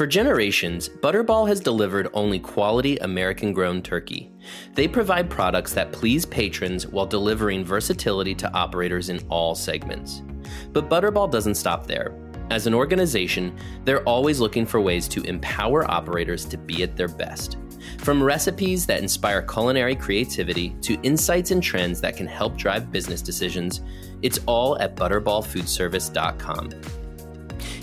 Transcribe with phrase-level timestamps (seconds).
[0.00, 4.32] For generations, Butterball has delivered only quality American grown turkey.
[4.72, 10.22] They provide products that please patrons while delivering versatility to operators in all segments.
[10.72, 12.14] But Butterball doesn't stop there.
[12.48, 17.06] As an organization, they're always looking for ways to empower operators to be at their
[17.06, 17.58] best.
[17.98, 23.20] From recipes that inspire culinary creativity to insights and trends that can help drive business
[23.20, 23.82] decisions,
[24.22, 26.99] it's all at butterballfoodservice.com.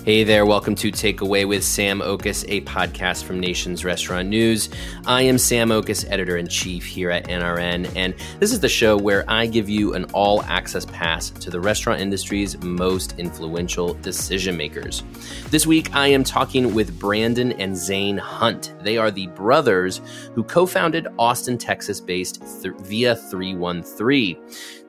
[0.07, 4.70] Hey there, welcome to Takeaway with Sam Oches, a podcast from Nation's Restaurant News.
[5.05, 8.95] I am Sam Oches, editor in chief here at NRN, and this is the show
[8.95, 14.55] where I give you an all access pass to the restaurant industry's most influential decision
[14.55, 15.03] makers.
[15.49, 18.75] This week, I am talking with Brandon and Zane Hunt.
[18.80, 19.99] They are the brothers
[20.33, 24.38] who co founded Austin, Texas based th- Via 313.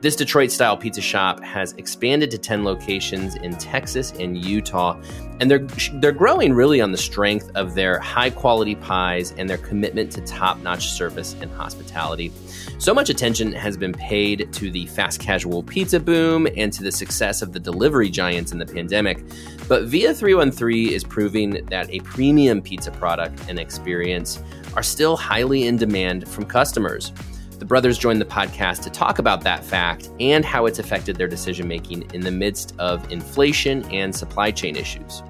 [0.00, 4.96] This Detroit style pizza shop has expanded to 10 locations in Texas and Utah,
[5.40, 9.58] and they're they're growing really on the strength of their high quality pies and their
[9.58, 12.30] commitment to top-notch service and hospitality.
[12.78, 16.92] So much attention has been paid to the fast casual pizza boom and to the
[16.92, 19.24] success of the delivery giants in the pandemic,
[19.66, 24.40] but Via 313 is proving that a premium pizza product and experience
[24.76, 27.12] are still highly in demand from customers.
[27.58, 31.28] The brothers joined the podcast to talk about that fact and how it's affected their
[31.28, 35.22] decision making in the midst of inflation and supply chain issues.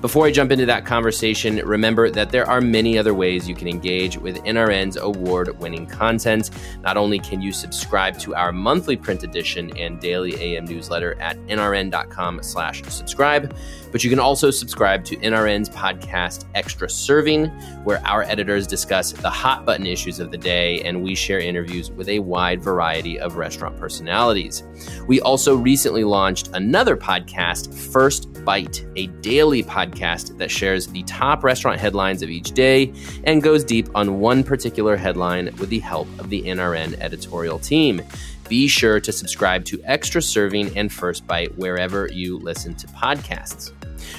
[0.00, 3.68] Before I jump into that conversation, remember that there are many other ways you can
[3.68, 6.50] engage with NRN's award winning content.
[6.82, 11.36] Not only can you subscribe to our monthly print edition and daily AM newsletter at
[11.46, 13.54] nrn.com slash subscribe,
[13.90, 17.46] but you can also subscribe to NRN's podcast Extra Serving,
[17.84, 21.90] where our editors discuss the hot button issues of the day and we share interviews
[21.90, 24.62] with a wide variety of restaurant personalities.
[25.06, 31.44] We also recently launched another podcast, First Bite, a daily podcast that shares the top
[31.44, 32.92] restaurant headlines of each day
[33.24, 38.02] and goes deep on one particular headline with the help of the NRN editorial team.
[38.48, 43.72] Be sure to subscribe to Extra Serving and First Bite wherever you listen to podcasts.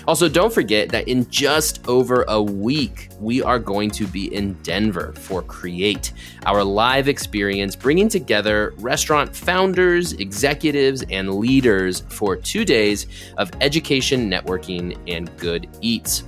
[0.08, 4.54] Also, don't forget that in just over a week, we are going to be in
[4.64, 6.14] Denver for Create,
[6.46, 13.08] our live experience bringing together restaurant founders, executives, and leaders for two days
[13.38, 16.24] of education, networking, and good eats.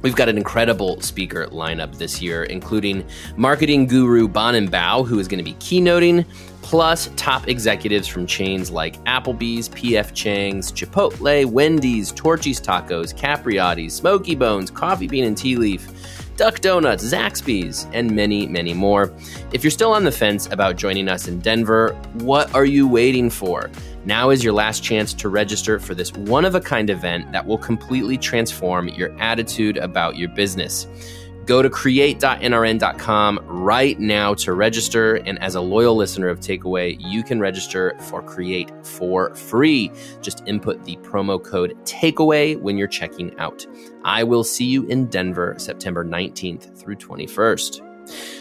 [0.00, 3.04] We've got an incredible speaker lineup this year, including
[3.36, 6.24] marketing guru Banin Bao, who is going to be keynoting,
[6.68, 14.34] plus top executives from chains like Applebee's, PF Chang's, Chipotle, Wendy's, Torchy's Tacos, Capriotti's, Smokey
[14.34, 15.88] Bones, Coffee Bean and Tea Leaf,
[16.36, 19.10] Duck Donuts, Zaxby's, and many, many more.
[19.50, 23.30] If you're still on the fence about joining us in Denver, what are you waiting
[23.30, 23.70] for?
[24.04, 27.46] Now is your last chance to register for this one of a kind event that
[27.46, 30.86] will completely transform your attitude about your business.
[31.48, 35.14] Go to create.nrn.com right now to register.
[35.14, 39.90] And as a loyal listener of Takeaway, you can register for Create for free.
[40.20, 43.66] Just input the promo code TAKEAWAY when you're checking out.
[44.04, 47.87] I will see you in Denver September 19th through 21st.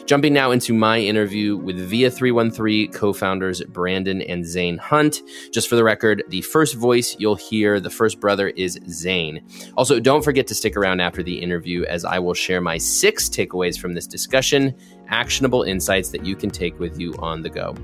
[0.05, 5.21] Jumping now into my interview with Via 313 co founders Brandon and Zane Hunt.
[5.51, 9.45] Just for the record, the first voice you'll hear, the first brother, is Zane.
[9.75, 13.29] Also, don't forget to stick around after the interview as I will share my six
[13.29, 14.75] takeaways from this discussion,
[15.09, 17.75] actionable insights that you can take with you on the go.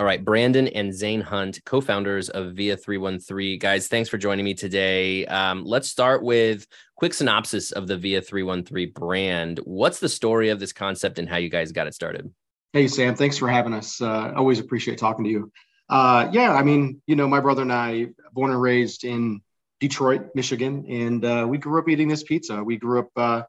[0.00, 3.58] All right, Brandon and Zane Hunt, co-founders of Via 313.
[3.58, 5.26] Guys, thanks for joining me today.
[5.26, 6.66] Um, let's start with
[6.96, 9.60] quick synopsis of the Via 313 brand.
[9.64, 12.32] What's the story of this concept and how you guys got it started?
[12.72, 14.00] Hey, Sam, thanks for having us.
[14.00, 15.52] Uh, always appreciate talking to you.
[15.90, 19.42] Uh, yeah, I mean, you know, my brother and I, born and raised in
[19.80, 22.64] Detroit, Michigan, and uh, we grew up eating this pizza.
[22.64, 23.42] We grew up uh,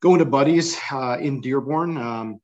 [0.00, 1.98] going to Buddy's uh, in Dearborn.
[1.98, 2.40] Um,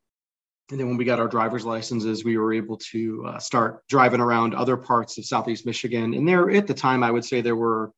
[0.70, 4.20] and then when we got our driver's licenses, we were able to uh, start driving
[4.20, 6.12] around other parts of Southeast Michigan.
[6.12, 7.90] And there, at the time, I would say there were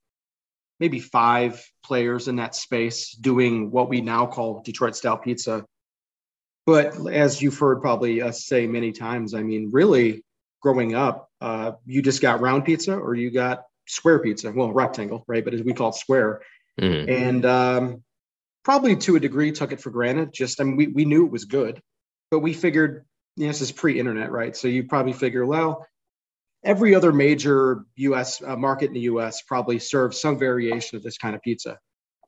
[0.78, 5.64] maybe five players in that space doing what we now call Detroit style pizza.
[6.64, 10.24] But as you've heard probably us say many times, I mean, really
[10.62, 14.52] growing up, uh, you just got round pizza or you got square pizza.
[14.52, 15.44] Well, rectangle, right?
[15.44, 16.42] But as we call it square.
[16.80, 17.10] Mm-hmm.
[17.10, 18.04] And um,
[18.62, 20.32] probably to a degree took it for granted.
[20.32, 21.82] Just, I mean, we, we knew it was good
[22.30, 23.04] but we figured
[23.36, 24.56] you know, this is pre-internet, right?
[24.56, 25.86] So you probably figure, well,
[26.64, 28.42] every other major U.S.
[28.42, 29.42] Uh, market in the U.S.
[29.42, 31.78] probably serves some variation of this kind of pizza.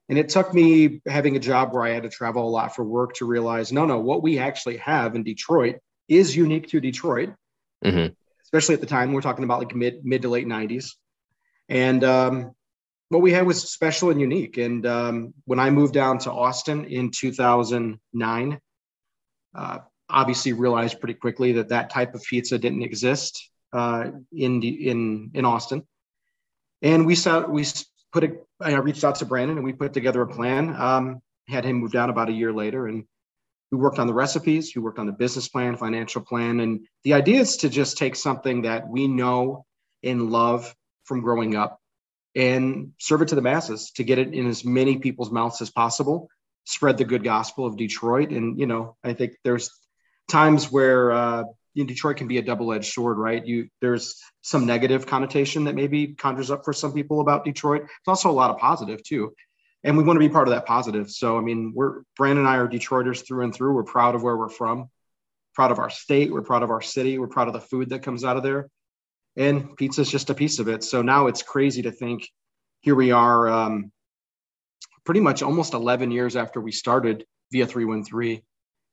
[0.08, 2.84] And it took me having a job where I had to travel a lot for
[2.84, 5.76] work to realize, no, no, what we actually have in Detroit
[6.08, 7.34] is unique to Detroit.
[7.84, 8.12] Mm-hmm.
[8.42, 9.12] Especially at the time.
[9.12, 10.90] We're talking about like mid mid to late '90s,
[11.70, 12.54] and um,
[13.08, 14.58] what we had was special and unique.
[14.58, 18.60] And um, when I moved down to Austin in 2009,
[19.54, 19.78] uh,
[20.12, 25.30] obviously realized pretty quickly that that type of pizza didn't exist uh, in the, in
[25.34, 25.86] in Austin.
[26.82, 27.64] And we saw we
[28.12, 30.74] put a, I reached out to Brandon and we put together a plan.
[30.76, 33.04] Um, had him move down about a year later, and
[33.70, 34.72] we worked on the recipes.
[34.76, 38.14] We worked on the business plan, financial plan, and the idea is to just take
[38.14, 39.66] something that we know
[40.04, 40.74] and love
[41.04, 41.80] from growing up
[42.34, 45.70] and serve it to the masses to get it in as many people's mouths as
[45.70, 46.28] possible
[46.64, 49.70] spread the good gospel of detroit and you know i think there's
[50.32, 51.44] times where uh,
[51.76, 53.46] in detroit can be a double-edged sword right?
[53.46, 57.82] You there's some negative connotation that maybe conjures up for some people about detroit.
[57.82, 59.34] There's also a lot of positive too.
[59.84, 61.10] And we want to be part of that positive.
[61.10, 63.74] So i mean we're brandon and i are detroiters through and through.
[63.74, 64.90] We're proud of where we're from.
[65.54, 66.32] Proud of our state.
[66.32, 67.18] We're proud of our city.
[67.18, 68.68] We're proud of the food that comes out of there.
[69.36, 70.82] And pizza is just a piece of it.
[70.82, 72.28] So now it's crazy to think
[72.80, 73.92] here we are, um,
[75.04, 78.42] pretty much almost 11 years after we started via 313,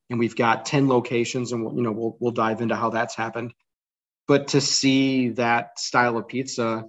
[0.10, 3.16] and we've got 10 locations, and we'll, you know we'll we'll dive into how that's
[3.16, 3.54] happened.
[4.28, 6.86] But to see that style of pizza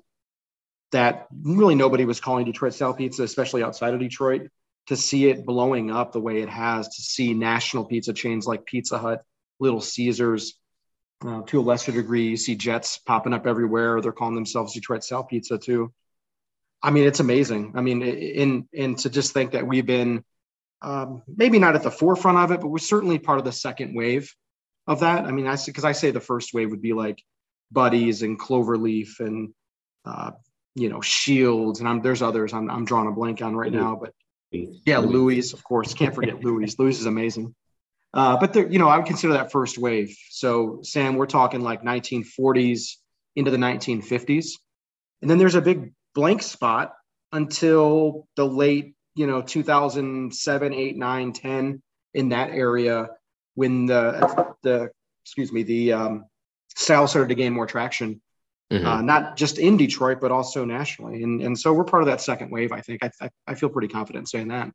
[0.92, 4.48] that really nobody was calling Detroit style pizza, especially outside of Detroit,
[4.88, 8.66] to see it blowing up the way it has, to see national pizza chains like
[8.66, 9.22] Pizza Hut,
[9.60, 10.58] Little Caesars,
[11.24, 14.00] uh, to a lesser degree, you see Jet's popping up everywhere.
[14.00, 15.92] They're calling themselves Detroit style pizza too.
[16.82, 17.72] I mean, it's amazing.
[17.74, 20.24] I mean, in and to just think that we've been
[20.82, 23.94] um, maybe not at the forefront of it, but we're certainly part of the second
[23.94, 24.34] wave
[24.86, 25.24] of that.
[25.24, 27.22] I mean, I because I say the first wave would be like
[27.70, 29.52] Buddy's and Cloverleaf and
[30.04, 30.32] uh,
[30.74, 33.96] you know Shields, and I'm, there's others I'm, I'm drawing a blank on right now,
[34.00, 34.14] but
[34.52, 36.78] yeah, Loui's, of course, can't forget Loui's.
[36.78, 37.54] Loui's is amazing.
[38.12, 40.16] Uh, but there, you know, I would consider that first wave.
[40.30, 42.96] So, Sam, we're talking like 1940s
[43.36, 44.54] into the 1950s,
[45.22, 46.92] and then there's a big blank spot
[47.32, 51.82] until the late, you know, 2007, 8, 9, 10
[52.14, 53.10] in that area
[53.54, 54.90] when the the
[55.22, 56.24] excuse me the um,
[56.76, 58.20] style started to gain more traction.
[58.72, 58.86] Mm-hmm.
[58.86, 61.24] Uh, not just in Detroit, but also nationally.
[61.24, 63.04] And, and so we're part of that second wave, I think.
[63.04, 64.70] I, I, I feel pretty confident saying that.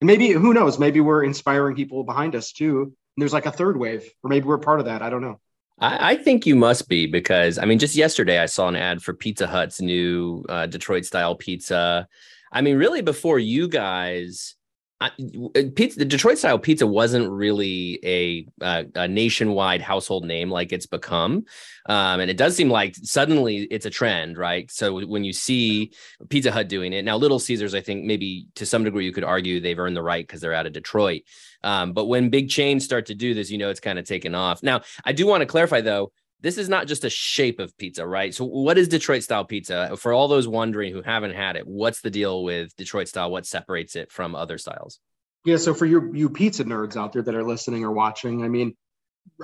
[0.00, 0.78] And maybe who knows?
[0.78, 2.82] Maybe we're inspiring people behind us too.
[2.82, 5.02] And there's like a third wave, or maybe we're part of that.
[5.02, 5.40] I don't know.
[5.80, 9.02] I, I think you must be because I mean, just yesterday I saw an ad
[9.02, 12.06] for Pizza Hut's new uh, Detroit style pizza.
[12.52, 14.56] I mean, really, before you guys
[14.98, 15.10] I,
[15.54, 18.46] uh, pizza, the Detroit style pizza wasn't really a,
[18.94, 21.44] a nationwide household name like it's become,
[21.86, 24.70] um, and it does seem like suddenly it's a trend, right?
[24.70, 25.92] So when you see
[26.30, 29.24] Pizza Hut doing it now, Little Caesars, I think maybe to some degree you could
[29.24, 31.22] argue they've earned the right because they're out of Detroit.
[31.62, 34.34] Um, but when big chains start to do this, you know it's kind of taken
[34.34, 34.62] off.
[34.62, 38.06] Now, I do want to clarify though this is not just a shape of pizza,
[38.06, 38.34] right?
[38.34, 39.96] So, what is Detroit style pizza?
[39.96, 43.30] For all those wondering who haven't had it, what's the deal with Detroit style?
[43.30, 45.00] What separates it from other styles?
[45.44, 48.48] Yeah, so for you you pizza nerds out there that are listening or watching, I
[48.48, 48.76] mean,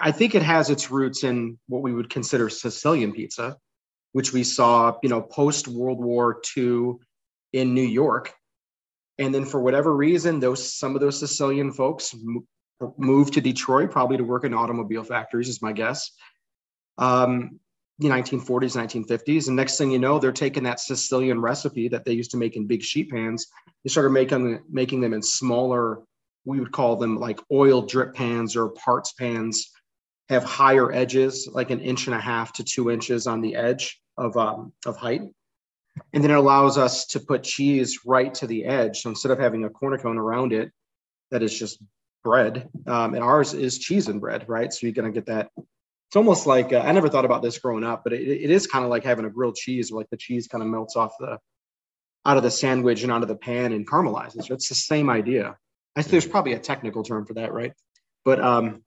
[0.01, 3.57] I think it has its roots in what we would consider Sicilian pizza,
[4.13, 6.95] which we saw, you know, post World War II
[7.53, 8.35] in New York,
[9.19, 12.15] and then for whatever reason, those some of those Sicilian folks
[12.99, 16.11] moved to Detroit, probably to work in automobile factories, is my guess
[16.99, 17.59] um,
[17.99, 19.47] the 1940s, 1950s.
[19.47, 22.57] And next thing you know, they're taking that Sicilian recipe that they used to make
[22.57, 23.47] in big sheet pans.
[23.85, 26.03] They started making making them in smaller.
[26.45, 29.71] We would call them like oil drip pans or parts pans.
[30.29, 34.01] Have higher edges, like an inch and a half to two inches on the edge
[34.17, 35.23] of um, of height,
[36.13, 39.01] and then it allows us to put cheese right to the edge.
[39.01, 40.71] So instead of having a cornicione around it,
[41.31, 41.83] that is just
[42.25, 44.73] bread, um, and ours is cheese and bread, right?
[44.73, 45.51] So you're gonna get that
[46.13, 48.67] it's almost like uh, I never thought about this growing up, but it, it is
[48.67, 51.15] kind of like having a grilled cheese, where like the cheese kind of melts off
[51.19, 51.39] the
[52.27, 54.51] out of the sandwich and onto the pan and caramelizes.
[54.51, 55.57] It's the same idea.
[55.97, 57.73] I there's probably a technical term for that, right?
[58.27, 58.85] But um,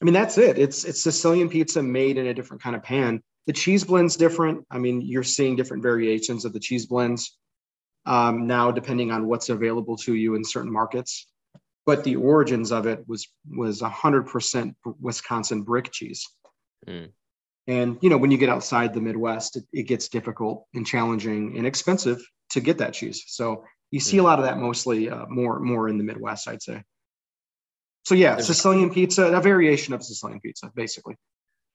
[0.00, 0.56] I mean that's it.
[0.56, 3.24] It's it's Sicilian pizza made in a different kind of pan.
[3.48, 4.66] The cheese blend's different.
[4.70, 7.36] I mean, you're seeing different variations of the cheese blends
[8.04, 11.26] um, now, depending on what's available to you in certain markets
[11.86, 16.28] but the origins of it was was 100% Wisconsin brick cheese.
[16.86, 17.10] Mm.
[17.68, 21.56] And you know, when you get outside the Midwest, it, it, gets difficult and challenging
[21.56, 23.24] and expensive to get that cheese.
[23.26, 24.20] So you see mm.
[24.20, 26.82] a lot of that mostly uh, more more in the Midwest, I'd say.
[28.04, 31.16] So yeah, There's Sicilian pizza, a variation of Sicilian pizza, basically.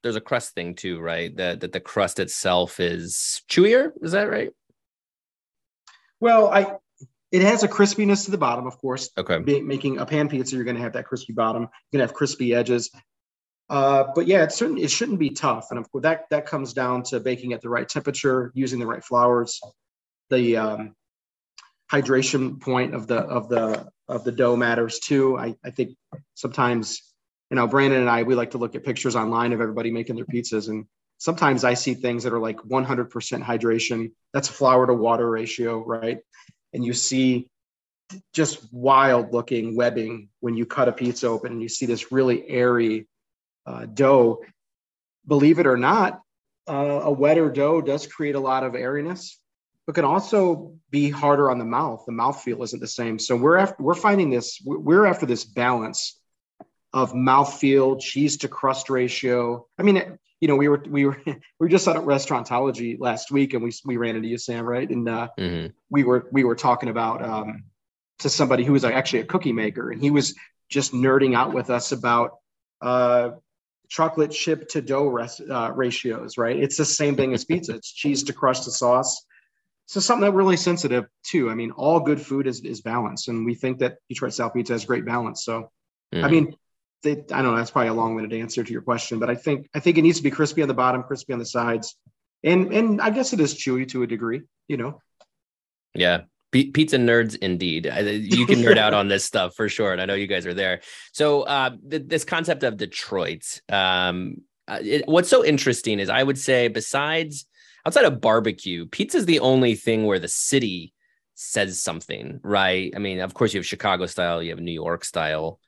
[0.04, 1.36] There's a crust thing too, right?
[1.36, 3.92] That that the crust itself is chewier.
[4.02, 4.52] Is that right?
[6.20, 6.76] Well, I
[7.32, 9.10] it has a crispiness to the bottom, of course.
[9.18, 9.40] Okay.
[9.40, 11.64] Be, making a pan pizza, you're going to have that crispy bottom.
[11.64, 12.92] You're going to have crispy edges.
[13.70, 16.74] Uh, but yeah, it certainly it shouldn't be tough, and of course that that comes
[16.74, 19.62] down to baking at the right temperature, using the right flours,
[20.30, 20.94] the um,
[21.90, 25.38] hydration point of the of the of the dough matters too.
[25.38, 25.96] I, I think
[26.34, 27.02] sometimes,
[27.50, 30.18] you know, Brandon and I we like to look at pictures online of everybody making
[30.18, 30.86] their pizzas, and
[31.18, 33.08] sometimes I see things that are like 100%
[33.42, 34.12] hydration.
[34.34, 36.18] That's a flour to water ratio, right?
[36.74, 37.50] And you see
[38.34, 42.48] just wild looking webbing when you cut a pizza open and you see this really
[42.48, 43.08] airy
[43.66, 44.42] uh, dough.
[45.28, 46.22] Believe it or not,
[46.68, 49.40] uh, a wetter dough does create a lot of airiness,
[49.86, 52.04] but can also be harder on the mouth.
[52.06, 53.20] The mouth feel isn't the same.
[53.20, 54.62] So we're after, we're finding this.
[54.64, 56.21] We're after this balance
[56.94, 59.66] of mouth feel, cheese to crust ratio.
[59.78, 63.54] I mean, you know, we were we were we were just at restaurantology last week,
[63.54, 64.90] and we we ran into you, Sam, right?
[64.90, 65.68] And uh, mm-hmm.
[65.90, 67.66] we were we were talking about um,
[68.20, 70.36] to somebody who was actually a cookie maker, and he was
[70.70, 72.38] just nerding out with us about
[72.82, 73.32] uh,
[73.90, 76.58] chocolate chip to dough res- uh, ratios, right?
[76.58, 77.76] It's the same thing as pizza.
[77.76, 79.26] It's cheese to crust to sauce.
[79.86, 81.50] So something that really sensitive too.
[81.50, 84.74] I mean, all good food is is balance, and we think that Detroit South Pizza
[84.74, 85.44] has great balance.
[85.44, 85.70] So,
[86.14, 86.26] mm-hmm.
[86.26, 86.56] I mean,
[87.04, 87.56] they, I don't know.
[87.56, 90.18] That's probably a long-winded answer to your question, but I think I think it needs
[90.18, 91.96] to be crispy on the bottom, crispy on the sides,
[92.44, 94.42] and and I guess it is chewy to a degree.
[94.68, 95.02] You know.
[95.94, 100.06] Yeah, pizza nerds indeed you can nerd out on this stuff for sure and i
[100.06, 100.82] know you guys are there
[101.14, 106.22] so uh, th- this concept of detroit um, uh, it, what's so interesting is i
[106.22, 107.46] would say besides
[107.86, 110.94] outside of barbecue pizza is the only thing where the city
[111.36, 115.06] says something right i mean of course you have chicago style you have new york
[115.06, 115.60] style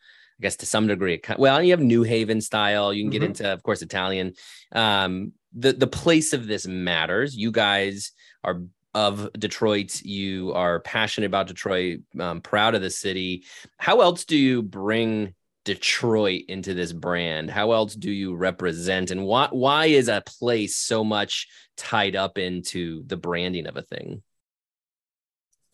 [0.44, 2.94] guess to some degree, well, you have New Haven style.
[2.94, 3.30] You can get mm-hmm.
[3.30, 4.34] into, of course, Italian.
[4.72, 7.36] Um, the the place of this matters.
[7.36, 8.12] You guys
[8.44, 8.62] are
[8.94, 10.02] of Detroit.
[10.04, 13.46] You are passionate about Detroit, um, proud of the city.
[13.78, 15.34] How else do you bring
[15.66, 17.50] Detroit into this brand?
[17.50, 21.48] How else do you represent, and why why is a place so much
[21.78, 24.22] tied up into the branding of a thing?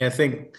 [0.01, 0.55] I think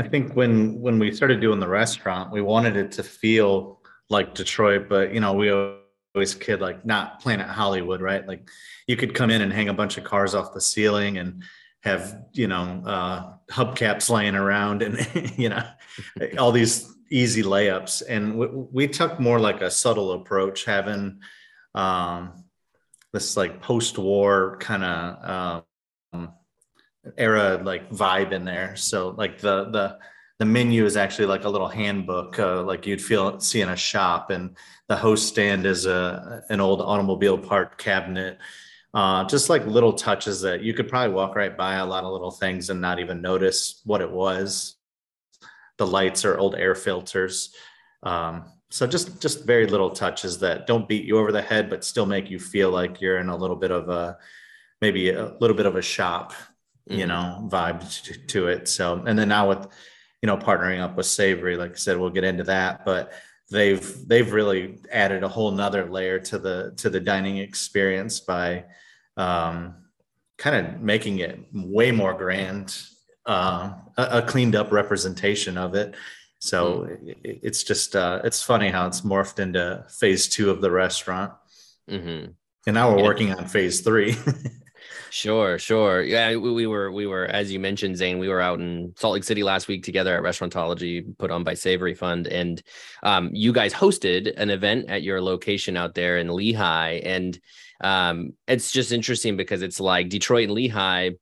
[0.00, 4.34] I think when when we started doing the restaurant, we wanted it to feel like
[4.34, 8.26] Detroit, but you know we always kid like not Planet Hollywood, right?
[8.26, 8.48] Like
[8.86, 11.42] you could come in and hang a bunch of cars off the ceiling and
[11.82, 15.06] have you know uh, hubcaps laying around and
[15.38, 15.62] you know
[16.38, 21.20] all these easy layups and we, we, took more like a subtle approach having
[21.74, 22.44] um,
[23.12, 25.62] this like post-war kind of um,
[27.16, 29.98] era like vibe in there so like the the
[30.38, 33.76] the menu is actually like a little handbook uh, like you'd feel see in a
[33.76, 34.56] shop and
[34.88, 38.38] the host stand is a an old automobile part cabinet
[38.92, 42.12] uh, just like little touches that you could probably walk right by a lot of
[42.12, 44.76] little things and not even notice what it was.
[45.78, 47.54] The lights are old air filters.
[48.02, 51.84] Um, so just just very little touches that don't beat you over the head, but
[51.84, 54.18] still make you feel like you're in a little bit of a
[54.80, 56.32] maybe a little bit of a shop,
[56.86, 57.08] you mm-hmm.
[57.08, 58.68] know, vibe to, to it.
[58.68, 59.66] So and then now with
[60.22, 63.12] you know partnering up with Savory, like I said, we'll get into that, but
[63.50, 68.64] they've they've really added a whole nother layer to the to the dining experience by
[69.16, 69.74] um,
[70.38, 72.80] kind of making it way more grand
[73.26, 75.94] uh, a, a, cleaned up representation of it
[76.38, 77.08] so mm-hmm.
[77.08, 81.32] it, it's just uh, it's funny how it's morphed into phase two of the restaurant
[81.88, 82.30] mm-hmm.
[82.66, 83.04] and now we're yeah.
[83.04, 84.16] working on phase three
[85.12, 86.02] Sure, sure.
[86.02, 88.20] Yeah, we, we, were we were as you mentioned, Zane.
[88.20, 91.54] We were out in Salt Lake City last week together at Restaurantology, put on by
[91.54, 92.62] Savory Fund, and
[93.02, 97.40] um, you guys hosted an event at your location out there in Lehi, and
[97.80, 101.16] um, it's just interesting because it's like Detroit and Lehi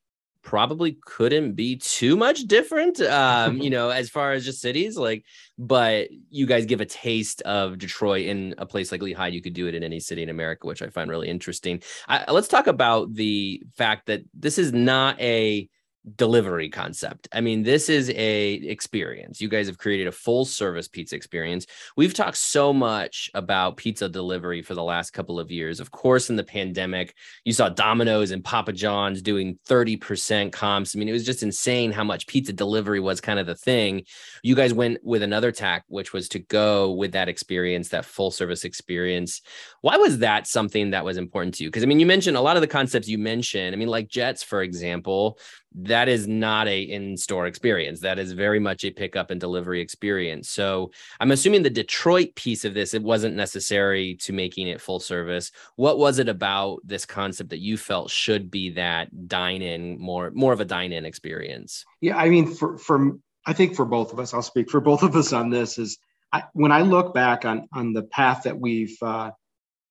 [0.49, 5.23] probably couldn't be too much different um you know as far as just cities like
[5.59, 9.53] but you guys give a taste of detroit in a place like Lehi you could
[9.53, 11.83] do it in any city in america which i find really interesting.
[12.09, 15.69] I, let's talk about the fact that this is not a
[16.17, 17.29] delivery concept.
[17.33, 19.41] I mean, this is a experience.
[19.41, 21.67] You guys have created a full service pizza experience.
[21.97, 25.81] We've talked so much about pizza delivery for the last couple of years.
[25.81, 30.95] Of course, in the pandemic, you saw Domino's and Papa John's doing 30% comps.
[30.95, 34.03] I mean, it was just insane how much pizza delivery was kind of the thing.
[34.43, 38.31] You guys went with another tack, which was to go with that experience, that full
[38.31, 39.41] service experience.
[39.81, 41.71] Why was that something that was important to you?
[41.71, 43.75] Because I mean, you mentioned a lot of the concepts you mentioned.
[43.75, 45.39] I mean, like Jet's, for example,
[45.83, 48.01] that is not a in-store experience.
[48.01, 50.49] That is very much a pickup and delivery experience.
[50.49, 55.01] So i'm assuming the detroit piece of this it wasn't necessary to making it full
[55.01, 55.51] service.
[55.77, 60.53] What was it about this concept that you felt should be that dine-in more more
[60.53, 61.85] of a dine-in experience?
[62.01, 65.03] Yeah i mean for for i think for both of us i'll speak for both
[65.03, 65.99] of us on this is
[66.33, 69.31] I, when i look back on on the path that we've uh,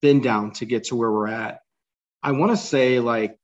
[0.01, 1.62] been down to get to where we're at.
[2.22, 3.38] I want to say like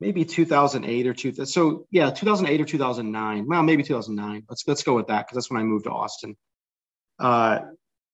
[0.00, 1.32] maybe 2008 or two.
[1.46, 3.46] So yeah, 2008 or 2009.
[3.46, 4.44] Well, maybe 2009.
[4.48, 6.36] Let's let's go with that because that's when I moved to Austin.
[7.18, 7.60] Uh,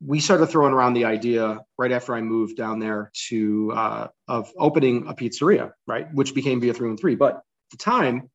[0.04, 4.52] we started throwing around the idea right after I moved down there to uh, of
[4.58, 7.18] opening a pizzeria, right, which became Via 313.
[7.18, 8.30] But at the time,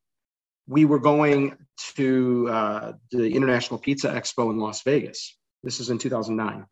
[0.68, 1.58] we were going
[1.96, 5.38] to uh, the International Pizza Expo in Las Vegas.
[5.63, 6.66] This is in 2009,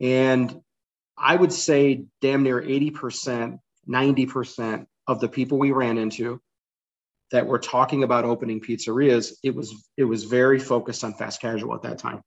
[0.00, 0.60] and
[1.16, 6.40] I would say damn near 80%, 90% of the people we ran into
[7.30, 11.74] that were talking about opening pizzerias, it was it was very focused on fast casual
[11.74, 12.22] at that time.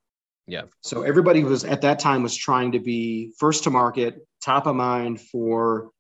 [0.48, 0.64] Yeah.
[0.82, 4.76] So everybody was at that time was trying to be first to market, top of
[4.76, 5.92] mind for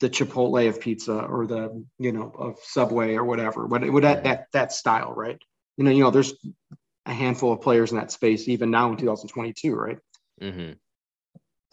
[0.00, 3.68] the Chipotle of pizza or the you know of Subway or whatever.
[3.68, 5.38] But would that that that style, right?
[5.76, 6.34] You know, you know, there's
[7.06, 9.98] a handful of players in that space even now in 2022, right?
[10.40, 10.72] Mm-hmm.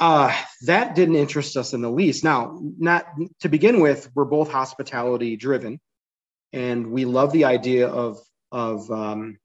[0.01, 2.23] Uh, that didn't interest us in the least.
[2.23, 3.05] Now, not
[3.41, 5.79] to begin with, we're both hospitality driven,
[6.51, 8.19] and we love the idea of
[8.51, 9.37] of um,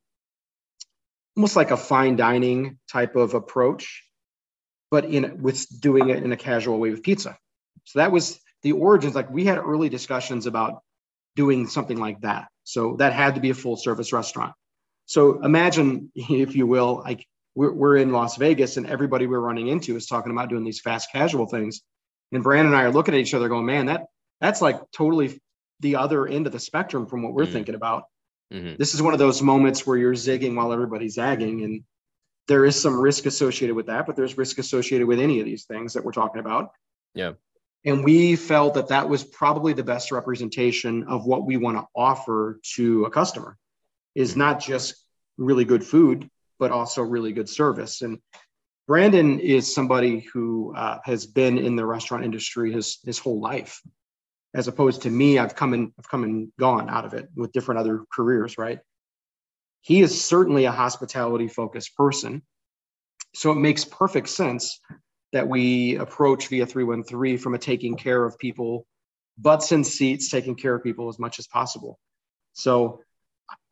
[1.36, 4.02] almost like a fine dining type of approach,
[4.90, 7.36] but in with doing it in a casual way with pizza.
[7.84, 9.14] So that was the origins.
[9.14, 10.80] Like we had early discussions about
[11.34, 12.48] doing something like that.
[12.64, 14.54] So that had to be a full service restaurant.
[15.04, 19.68] So imagine, if you will, like we're, we're in Las Vegas and everybody we're running
[19.68, 21.80] into is talking about doing these fast casual things.
[22.30, 24.06] And Brandon and I are looking at each other going, man, that
[24.40, 25.40] that's like totally
[25.80, 27.54] the other end of the spectrum from what we're mm-hmm.
[27.54, 28.04] thinking about.
[28.52, 28.76] Mm-hmm.
[28.78, 31.64] This is one of those moments where you're zigging while everybody's zagging.
[31.64, 31.82] And
[32.46, 35.64] there is some risk associated with that, but there's risk associated with any of these
[35.64, 36.70] things that we're talking about.
[37.14, 37.32] Yeah.
[37.84, 41.86] And we felt that that was probably the best representation of what we want to
[41.94, 43.56] offer to a customer
[44.14, 44.40] is mm-hmm.
[44.40, 44.96] not just
[45.38, 48.02] really good food, but also really good service.
[48.02, 48.18] And
[48.86, 53.80] Brandon is somebody who uh, has been in the restaurant industry his his whole life,
[54.54, 55.38] as opposed to me.
[55.38, 58.58] I've come and I've come and gone out of it with different other careers.
[58.58, 58.78] Right.
[59.80, 62.42] He is certainly a hospitality focused person,
[63.34, 64.80] so it makes perfect sense
[65.32, 68.86] that we approach via 313 from a taking care of people,
[69.36, 71.98] butts and seats, taking care of people as much as possible.
[72.52, 73.00] So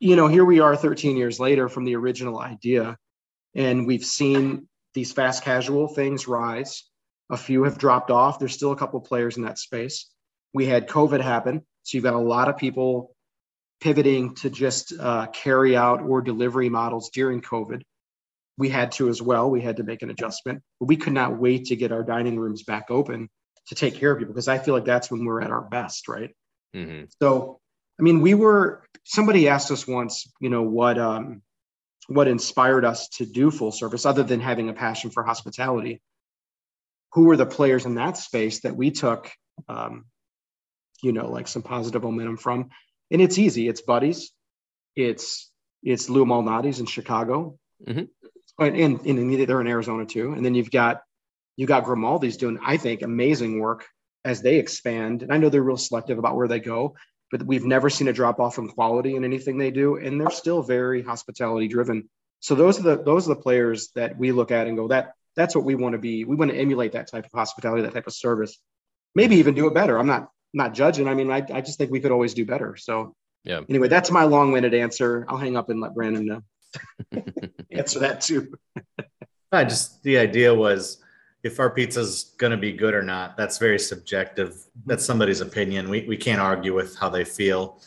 [0.00, 2.96] you know, here we are 13 years later from the original idea,
[3.54, 6.84] and we've seen these fast casual things rise.
[7.30, 8.38] A few have dropped off.
[8.38, 10.10] There's still a couple of players in that space.
[10.52, 11.62] We had COVID happen.
[11.82, 13.14] So you've got a lot of people
[13.80, 17.82] pivoting to just uh, carry out or delivery models during COVID.
[18.56, 19.50] We had to as well.
[19.50, 22.38] We had to make an adjustment, but we could not wait to get our dining
[22.38, 23.28] rooms back open
[23.66, 26.08] to take care of people because I feel like that's when we're at our best,
[26.08, 26.30] right?
[26.74, 27.04] Mm-hmm.
[27.20, 27.60] So
[27.98, 31.42] I mean, we were somebody asked us once, you know, what um,
[32.08, 36.00] what inspired us to do full service, other than having a passion for hospitality.
[37.12, 39.30] Who were the players in that space that we took,
[39.68, 40.06] um,
[41.00, 42.70] you know, like some positive momentum from?
[43.12, 43.68] And it's easy.
[43.68, 44.32] It's Buddy's.
[44.96, 45.50] It's
[45.82, 48.04] it's Lou Malnati's in Chicago, mm-hmm.
[48.58, 50.32] and, and, and they're in Arizona too.
[50.32, 51.02] And then you've got
[51.56, 53.86] you got Grimaldi's doing, I think, amazing work
[54.24, 55.22] as they expand.
[55.22, 56.96] And I know they're real selective about where they go,
[57.34, 60.30] but we've never seen a drop off in quality in anything they do, and they're
[60.30, 62.08] still very hospitality driven.
[62.38, 65.14] So those are the those are the players that we look at and go that
[65.34, 66.24] that's what we want to be.
[66.24, 68.56] We want to emulate that type of hospitality, that type of service,
[69.16, 69.98] maybe even do it better.
[69.98, 71.08] I'm not not judging.
[71.08, 72.76] I mean, I, I just think we could always do better.
[72.76, 73.62] So yeah.
[73.68, 75.26] Anyway, that's my long-winded answer.
[75.28, 76.42] I'll hang up and let Brandon know.
[77.72, 78.54] answer that too.
[79.50, 81.02] I just the idea was
[81.44, 84.48] if our pizza's going to be good or not, that's very subjective.
[84.48, 84.80] Mm-hmm.
[84.86, 85.90] That's somebody's opinion.
[85.90, 87.80] We, we can't argue with how they feel,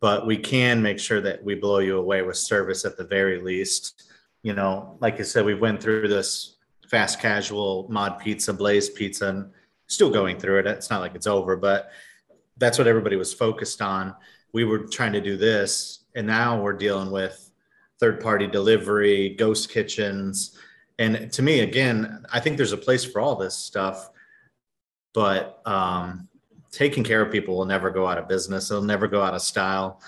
[0.00, 3.40] but we can make sure that we blow you away with service at the very
[3.40, 4.10] least.
[4.42, 6.56] You know, like I said, we went through this
[6.90, 9.50] fast casual mod pizza, blaze pizza, and
[9.86, 10.66] still going through it.
[10.66, 11.90] It's not like it's over, but
[12.56, 14.14] that's what everybody was focused on.
[14.52, 17.50] We were trying to do this, and now we're dealing with
[18.00, 20.58] third party delivery, ghost kitchens,
[20.98, 24.10] and to me again i think there's a place for all this stuff
[25.16, 26.28] but um,
[26.70, 28.70] taking care of people will never go out of business.
[28.70, 30.02] It'll never go out of style.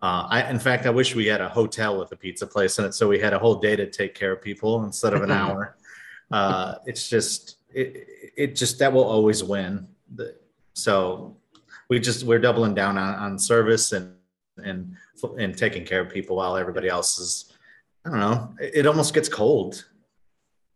[0.00, 2.84] Uh, I, in fact i wish we had a hotel with a pizza place in
[2.84, 5.30] it so we had a whole day to take care of people instead of an
[5.40, 5.76] hour.
[6.30, 9.86] Uh, it's just it, it just that will always win.
[10.74, 11.36] So
[11.88, 14.14] we just we're doubling down on, on service and
[14.58, 14.96] and
[15.38, 17.52] and taking care of people while everybody else is
[18.06, 19.84] i don't know it almost gets cold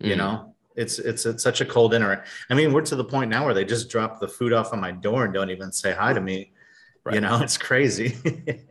[0.00, 0.18] you mm.
[0.18, 3.44] know it's it's it's such a cold dinner i mean we're to the point now
[3.44, 6.12] where they just drop the food off on my door and don't even say hi
[6.12, 6.52] to me
[7.04, 7.14] right.
[7.14, 8.16] you know it's crazy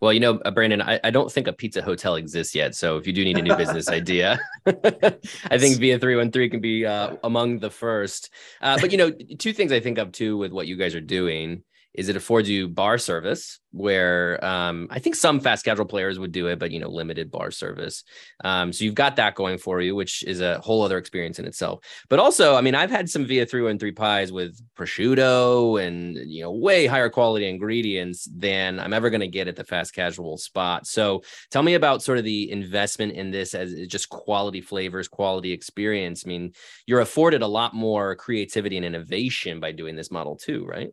[0.00, 2.74] Well, you know, uh, Brandon, I, I, don't think a pizza hotel exists yet.
[2.74, 6.84] So if you do need a new business idea, I think Via 313 can be
[6.84, 8.28] uh, among the first.
[8.60, 11.00] Uh, but, you know, two things I think of too with what you guys are
[11.00, 11.62] doing
[11.94, 16.30] is it affords you bar service where um, I think some fast casual players would
[16.30, 18.04] do it, but you know, limited bar service.
[18.44, 21.44] Um, so you've got that going for you, which is a whole other experience in
[21.44, 21.84] itself.
[22.08, 26.16] But also, I mean, I've had some via three one three pies with prosciutto and
[26.16, 29.92] you know, way higher quality ingredients than I'm ever going to get at the fast
[29.92, 30.86] casual spot.
[30.86, 35.52] So tell me about sort of the investment in this as just quality flavors, quality
[35.52, 36.22] experience.
[36.24, 36.52] I mean,
[36.86, 40.90] you're afforded a lot more creativity and innovation by doing this model too, right?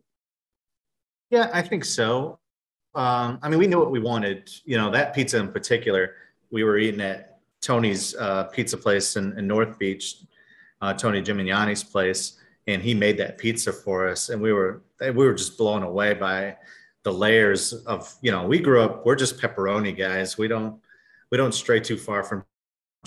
[1.32, 2.38] Yeah, I think so.
[2.94, 4.50] Um, I mean, we knew what we wanted.
[4.66, 6.14] You know, that pizza in particular,
[6.50, 10.18] we were eating at Tony's uh, pizza place in, in North Beach,
[10.82, 15.10] uh, Tony Gemignani's place, and he made that pizza for us, and we were we
[15.12, 16.54] were just blown away by
[17.02, 18.14] the layers of.
[18.20, 19.06] You know, we grew up.
[19.06, 20.36] We're just pepperoni guys.
[20.36, 20.78] We don't
[21.30, 22.44] we don't stray too far from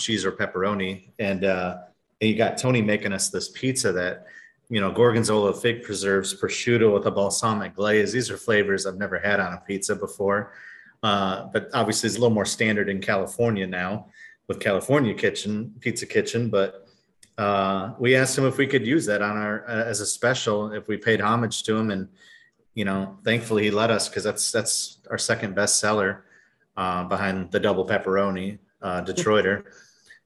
[0.00, 1.76] cheese or pepperoni, and uh,
[2.20, 4.26] and you got Tony making us this pizza that
[4.68, 8.12] you know, gorgonzola, fig preserves, prosciutto with a balsamic glaze.
[8.12, 10.52] These are flavors I've never had on a pizza before.
[11.02, 14.06] Uh, but obviously, it's a little more standard in California now
[14.48, 16.50] with California Kitchen, Pizza Kitchen.
[16.50, 16.86] But
[17.38, 20.72] uh, we asked him if we could use that on our uh, as a special
[20.72, 22.08] if we paid homage to him, and
[22.74, 26.24] you know, thankfully he let us because that's that's our second best seller
[26.76, 29.64] uh, behind the double pepperoni uh, Detroiter.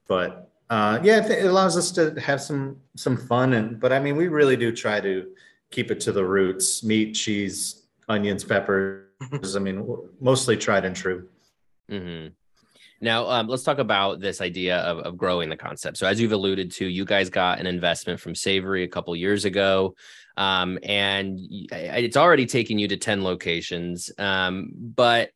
[0.08, 4.16] but uh, yeah, it allows us to have some some fun and but I mean
[4.16, 5.26] we really do try to
[5.70, 9.56] keep it to the roots: meat, cheese, onions, peppers.
[9.56, 9.84] I mean,
[10.20, 11.28] mostly tried and true.
[11.90, 12.28] Mm-hmm.
[13.02, 15.96] Now, um, let's talk about this idea of, of growing the concept.
[15.96, 19.44] So, as you've alluded to, you guys got an investment from Savory a couple years
[19.44, 19.94] ago,
[20.36, 21.38] um, and
[21.72, 24.10] it's already taken you to ten locations.
[24.18, 25.30] Um, but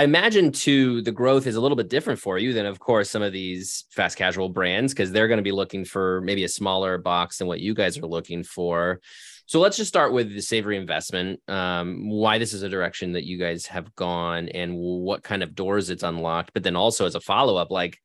[0.00, 3.10] I imagine too the growth is a little bit different for you than, of course,
[3.10, 6.48] some of these fast casual brands because they're going to be looking for maybe a
[6.48, 9.02] smaller box than what you guys are looking for.
[9.44, 11.42] So let's just start with the savory investment.
[11.48, 15.54] Um, why this is a direction that you guys have gone and what kind of
[15.54, 16.54] doors it's unlocked.
[16.54, 17.98] But then also as a follow up, like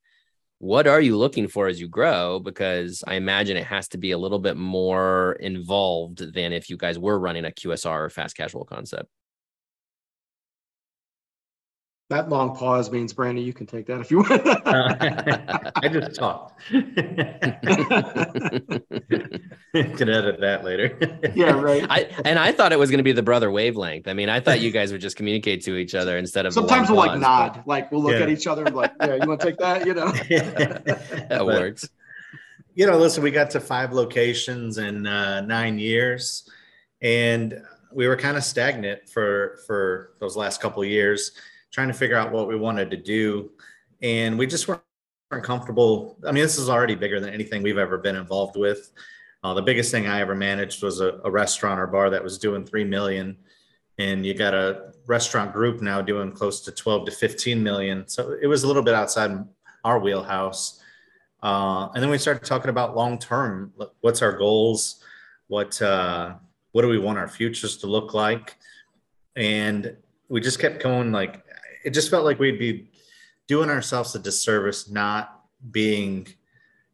[0.58, 2.39] what are you looking for as you grow?
[2.39, 6.75] Because I imagine it has to be a little bit more involved than if you
[6.75, 9.10] guys were running a QSR or fast casual concept.
[12.09, 14.45] That long pause means, Brandy, you can take that if you want.
[14.45, 16.61] uh, I just talked.
[16.69, 16.83] can
[19.73, 20.99] edit that later.
[21.35, 21.83] yeah, right.
[21.89, 24.07] I, and I thought it was going to be the brother wavelength.
[24.07, 26.53] I mean, I thought you guys would just communicate to each other instead of.
[26.53, 27.67] Sometimes we'll pause, like nod, but...
[27.67, 28.19] like we'll look yeah.
[28.19, 29.87] at each other and like, yeah, you want to take that?
[29.87, 31.89] You know, that but, works.
[32.75, 36.47] You know, listen, we got to five locations in uh, nine years,
[37.01, 37.59] and
[37.91, 41.31] we were kind of stagnant for for those last couple years
[41.75, 43.51] trying to figure out what we wanted to do.
[44.01, 44.81] And we just weren't,
[45.43, 46.17] comfortable.
[46.25, 48.93] I mean, this is already bigger than anything we've ever been involved with.
[49.43, 52.38] Uh, the biggest thing I ever managed was a, a restaurant or bar that was
[52.38, 53.35] doing 3 million.
[53.97, 58.07] And you got a restaurant group now doing close to 12 to 15 million.
[58.07, 59.31] So it was a little bit outside
[59.83, 60.81] our wheelhouse.
[61.43, 63.73] Uh, and then we started talking about long term.
[63.99, 65.03] What's our goals?
[65.47, 66.35] What uh,
[66.71, 68.55] what do we want our futures to look like?
[69.35, 69.97] And
[70.29, 71.44] we just kept going like
[71.86, 72.89] it just felt like we'd be
[73.48, 76.28] doing ourselves a disservice not being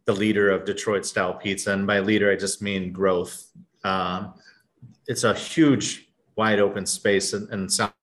[0.06, 1.72] the leader of Detroit style pizza.
[1.72, 3.48] And by leader, I just mean growth.
[3.84, 4.34] Um,
[5.08, 7.94] it's a huge, wide open space in, in South,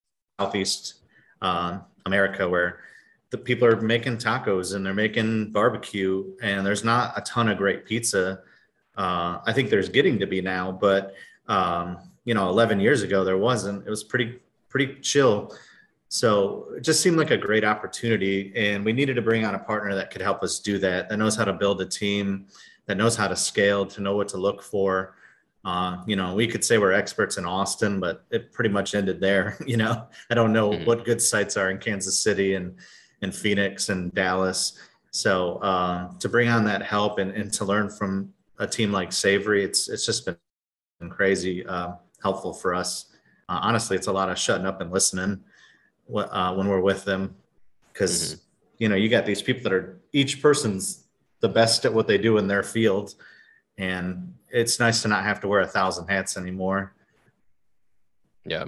[0.40, 0.94] Southeast
[1.42, 2.80] um, America where
[3.30, 7.58] the people are making tacos and they're making barbecue, and there's not a ton of
[7.58, 8.40] great pizza.
[8.96, 11.14] Uh, I think there's getting to be now, but
[11.46, 13.86] um, you know, 11 years ago there wasn't.
[13.86, 14.38] It was pretty
[14.70, 15.54] pretty chill.
[16.08, 18.52] So it just seemed like a great opportunity.
[18.56, 21.18] And we needed to bring on a partner that could help us do that, that
[21.18, 22.46] knows how to build a team,
[22.86, 25.14] that knows how to scale, to know what to look for.
[25.64, 29.20] Uh, you know, we could say we're experts in Austin, but it pretty much ended
[29.20, 29.58] there.
[29.66, 30.86] You know, I don't know mm-hmm.
[30.86, 32.76] what good sites are in Kansas City and,
[33.20, 34.78] and Phoenix and Dallas.
[35.10, 39.12] So uh, to bring on that help and, and to learn from a team like
[39.12, 41.92] Savory, it's it's just been crazy uh,
[42.22, 43.06] helpful for us.
[43.48, 45.42] Uh, honestly, it's a lot of shutting up and listening
[46.14, 47.34] uh, when we're with them.
[47.92, 48.40] Because mm-hmm.
[48.78, 51.04] you know you got these people that are each person's
[51.40, 53.14] the best at what they do in their field.
[53.76, 56.94] And it's nice to not have to wear a thousand hats anymore.
[58.44, 58.64] Yeah.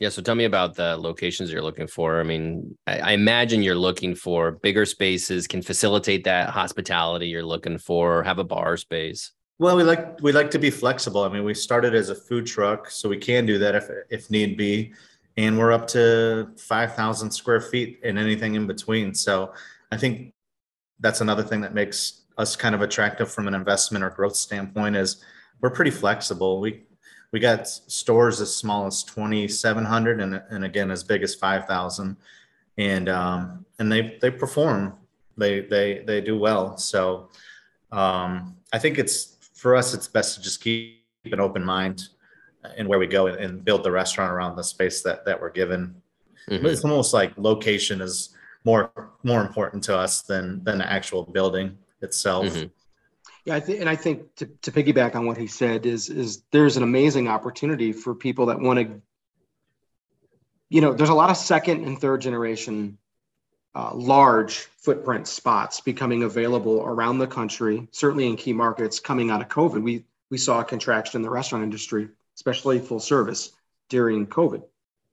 [0.00, 2.20] Yeah so tell me about the locations you're looking for.
[2.20, 5.46] I mean I, I imagine you're looking for bigger spaces.
[5.46, 8.22] Can facilitate that hospitality you're looking for.
[8.22, 9.32] Have a bar space.
[9.60, 11.22] Well, we like we like to be flexible.
[11.24, 14.30] I mean, we started as a food truck, so we can do that if if
[14.30, 14.94] need be
[15.38, 19.14] and we're up to 5,000 square feet and anything in between.
[19.14, 19.54] So
[19.92, 20.34] I think
[20.98, 24.96] that's another thing that makes us kind of attractive from an investment or growth standpoint
[24.96, 25.22] is
[25.60, 26.60] we're pretty flexible.
[26.60, 26.82] We
[27.30, 32.16] we got stores as small as 2,700 and, and again as big as 5,000,
[32.78, 34.94] and um, and they they perform.
[35.36, 36.78] They they they do well.
[36.78, 37.28] So
[37.92, 39.94] um, I think it's for us.
[39.94, 42.08] It's best to just keep an open mind
[42.76, 45.94] in where we go and build the restaurant around the space that that we're given.
[46.48, 46.66] Mm-hmm.
[46.66, 48.90] It's almost like location is more
[49.22, 52.46] more important to us than than the actual building itself.
[52.46, 52.66] Mm-hmm.
[53.44, 56.42] Yeah, I th- and I think to, to piggyback on what he said is is
[56.50, 59.00] there's an amazing opportunity for people that want to,
[60.68, 62.98] you know, there's a lot of second and third generation
[63.74, 69.40] uh, large footprint spots becoming available around the country, certainly in key markets coming out
[69.40, 69.82] of COVID.
[69.82, 72.08] We we saw a contraction in the restaurant industry,
[72.38, 73.50] especially full service
[73.88, 74.62] during COVID.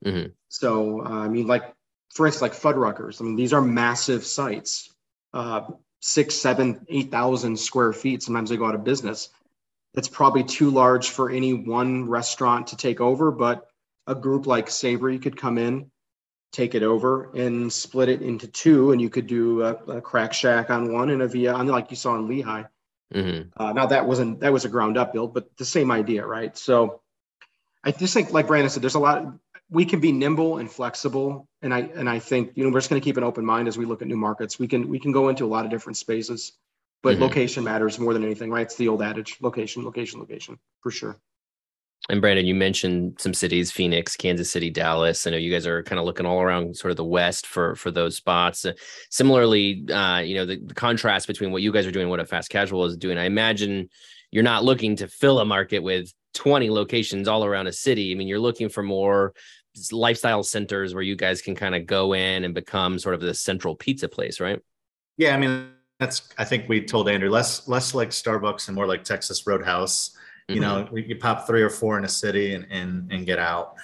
[0.04, 0.30] Mm-hmm.
[0.48, 1.74] So uh, I mean, like
[2.14, 3.20] for instance, like Fuddruckers.
[3.20, 4.94] I mean, these are massive sites.
[5.34, 5.62] Uh,
[6.00, 8.22] six, seven, eight thousand square feet.
[8.22, 9.28] Sometimes they go out of business.
[9.94, 13.66] It's probably too large for any one restaurant to take over, but
[14.06, 15.90] a group like Savory could come in,
[16.52, 20.32] take it over, and split it into two, and you could do a, a crack
[20.32, 22.68] shack on one and a via on like you saw in Lehi.
[23.14, 23.48] Mm-hmm.
[23.56, 26.56] Uh, now that wasn't that was a ground up build, but the same idea, right?
[26.56, 27.00] So
[27.86, 29.24] I just think, like Brandon said, there's a lot
[29.70, 32.90] we can be nimble and flexible and i and i think you know we're just
[32.90, 34.98] going to keep an open mind as we look at new markets we can we
[34.98, 36.52] can go into a lot of different spaces
[37.02, 37.22] but mm-hmm.
[37.22, 41.16] location matters more than anything right it's the old adage location location location for sure
[42.08, 45.26] and Brandon, you mentioned some cities: Phoenix, Kansas City, Dallas.
[45.26, 47.74] I know you guys are kind of looking all around, sort of the West for
[47.74, 48.64] for those spots.
[48.64, 48.74] Uh,
[49.10, 52.26] similarly, uh, you know the, the, contrast between what you guys are doing, what a
[52.26, 53.18] fast casual is doing.
[53.18, 53.88] I imagine
[54.30, 58.12] you're not looking to fill a market with 20 locations all around a city.
[58.12, 59.32] I mean, you're looking for more
[59.90, 63.34] lifestyle centers where you guys can kind of go in and become sort of the
[63.34, 64.60] central pizza place, right?
[65.16, 68.86] Yeah, I mean that's I think we told Andrew less less like Starbucks and more
[68.86, 70.16] like Texas Roadhouse.
[70.48, 70.94] You mm-hmm.
[70.94, 73.74] know, you pop three or four in a city and and, and get out.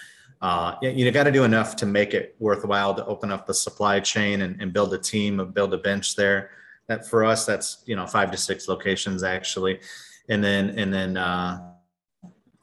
[0.40, 4.00] Uh, you, got to do enough to make it worthwhile to open up the supply
[4.00, 6.50] chain and, and build a team, build a bench there.
[6.88, 9.80] That for us, that's you know five to six locations actually,
[10.28, 11.71] and then and then uh,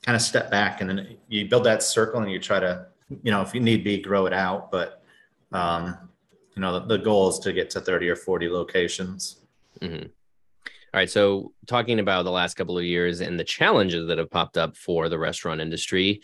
[0.02, 2.88] kind of step back and then you build that circle and you try to
[3.24, 4.72] you know, if you need be, grow it out.
[4.72, 5.02] But
[5.52, 5.98] um,
[6.56, 9.42] you know, the, the goal is to get to 30 or 40 locations.
[9.82, 10.08] Mm-hmm.
[10.92, 11.10] All right.
[11.10, 14.76] So, talking about the last couple of years and the challenges that have popped up
[14.76, 16.22] for the restaurant industry,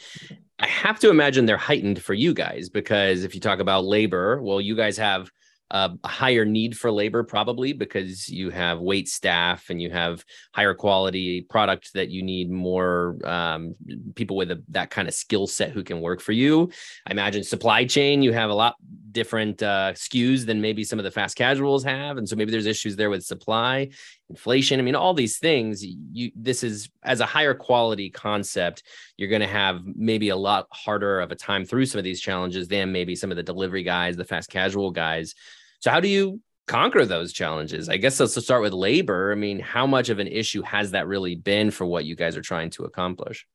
[0.58, 4.42] I have to imagine they're heightened for you guys because if you talk about labor,
[4.42, 5.30] well, you guys have
[5.72, 10.24] a higher need for labor probably because you have wait staff and you have
[10.54, 13.76] higher quality product that you need more um,
[14.14, 16.70] people with a, that kind of skill set who can work for you.
[17.08, 18.76] I imagine supply chain you have a lot
[19.12, 22.18] different uh, skus than maybe some of the fast casuals have.
[22.18, 23.90] And so maybe there's issues there with supply
[24.30, 24.80] inflation.
[24.80, 28.84] I mean all these things you this is as a higher quality concept
[29.18, 32.22] you're going to have maybe a lot harder of a time through some of these
[32.22, 35.36] challenges than maybe some of the delivery guys the fast casual guys
[35.80, 37.90] so how do you conquer those challenges?
[37.90, 39.32] I guess let's start with labor.
[39.32, 42.36] I mean, how much of an issue has that really been for what you guys
[42.38, 43.46] are trying to accomplish?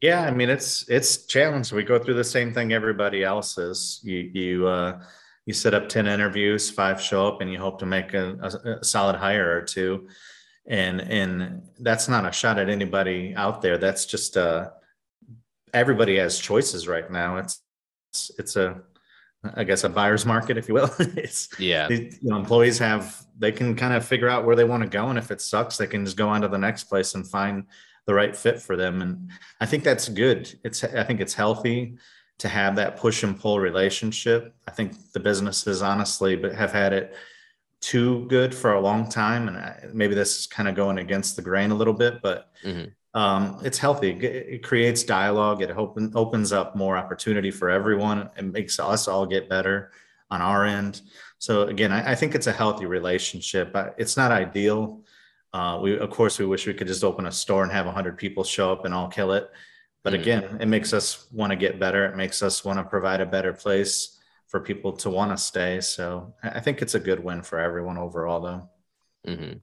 [0.00, 1.72] Yeah, I mean it's it's challenge.
[1.72, 4.00] We go through the same thing everybody else is.
[4.02, 5.00] You you uh,
[5.46, 8.34] you set up ten interviews, five show up, and you hope to make a,
[8.80, 10.08] a, solid hire or two.
[10.66, 13.78] And and that's not a shot at anybody out there.
[13.78, 14.70] That's just uh,
[15.72, 17.38] everybody has choices right now.
[17.38, 17.62] It's
[18.12, 18.82] it's, it's a
[19.54, 20.90] I guess a buyer's market, if you will.
[20.98, 21.88] it's yeah.
[21.88, 25.08] you know, employees have they can kind of figure out where they want to go,
[25.08, 27.64] and if it sucks, they can just go on to the next place and find
[28.06, 29.02] the right fit for them.
[29.02, 29.30] And
[29.60, 30.58] I think that's good.
[30.64, 31.96] It's I think it's healthy
[32.38, 34.54] to have that push and pull relationship.
[34.66, 37.14] I think the businesses honestly but have had it
[37.80, 41.36] too good for a long time, and I, maybe this is kind of going against
[41.36, 42.50] the grain a little bit, but.
[42.64, 44.10] Mm-hmm um, it's healthy.
[44.10, 45.62] It creates dialogue.
[45.62, 48.28] It open, opens up more opportunity for everyone.
[48.36, 49.92] It makes us all get better
[50.30, 51.00] on our end.
[51.38, 53.74] So again, I, I think it's a healthy relationship.
[53.96, 55.02] It's not ideal.
[55.52, 58.18] Uh, we of course we wish we could just open a store and have hundred
[58.18, 59.48] people show up and all kill it.
[60.02, 60.22] But mm-hmm.
[60.22, 62.06] again, it makes us want to get better.
[62.06, 65.80] It makes us want to provide a better place for people to want to stay.
[65.80, 68.68] So I think it's a good win for everyone overall, though.
[69.30, 69.58] Mm-hmm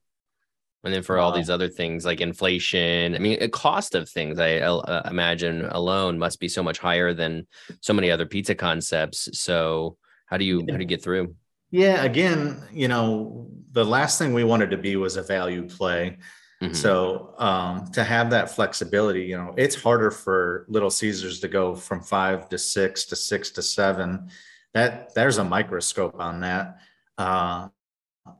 [0.83, 1.23] and then for wow.
[1.23, 5.65] all these other things like inflation i mean the cost of things i uh, imagine
[5.65, 7.45] alone must be so much higher than
[7.81, 10.73] so many other pizza concepts so how do you yeah.
[10.73, 11.35] how do you get through
[11.69, 16.17] yeah again you know the last thing we wanted to be was a value play
[16.61, 16.73] Mm-hmm.
[16.73, 21.75] So um, to have that flexibility, you know, it's harder for Little Caesars to go
[21.75, 24.29] from five to six to six to seven.
[24.73, 26.77] That there's a microscope on that.
[27.17, 27.69] Uh,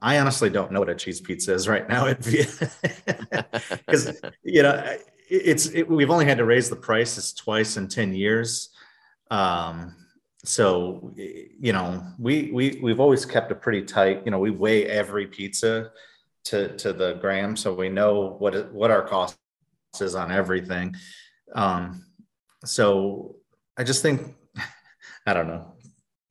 [0.01, 2.69] I honestly don't know what a cheese pizza is right now because
[4.43, 4.97] you know
[5.29, 8.69] it's it, we've only had to raise the prices twice in ten years.
[9.29, 9.95] Um,
[10.43, 14.21] so you know we we we've always kept a pretty tight.
[14.25, 15.91] You know we weigh every pizza
[16.45, 19.37] to to the gram, so we know what what our cost
[19.99, 20.95] is on everything.
[21.53, 22.05] Um,
[22.65, 23.37] so
[23.77, 24.35] I just think
[25.25, 25.73] I don't know.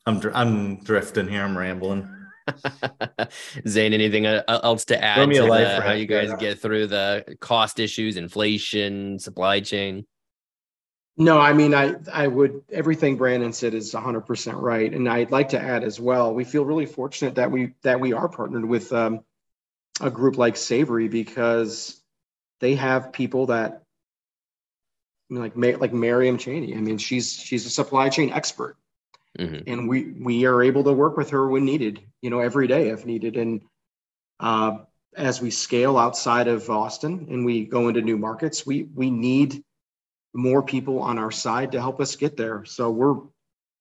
[0.06, 1.42] I'm I'm drifting here.
[1.42, 2.19] I'm rambling.
[3.68, 7.80] Zane, anything uh, else to add to the, how you guys get through the cost
[7.80, 10.06] issues, inflation, supply chain?
[11.16, 15.50] No, I mean, I I would everything Brandon said is 100% right, and I'd like
[15.50, 16.32] to add as well.
[16.34, 19.20] We feel really fortunate that we that we are partnered with um,
[20.00, 22.00] a group like Savory because
[22.60, 23.82] they have people that
[25.30, 26.74] I mean, like like Miriam Cheney.
[26.74, 28.76] I mean, she's she's a supply chain expert,
[29.38, 29.62] mm-hmm.
[29.66, 32.00] and we we are able to work with her when needed.
[32.22, 33.36] You know, every day if needed.
[33.36, 33.62] And
[34.38, 34.78] uh,
[35.16, 39.62] as we scale outside of Austin and we go into new markets, we we need
[40.32, 42.64] more people on our side to help us get there.
[42.64, 43.16] So we're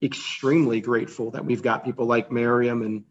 [0.01, 3.03] extremely grateful that we've got people like Miriam and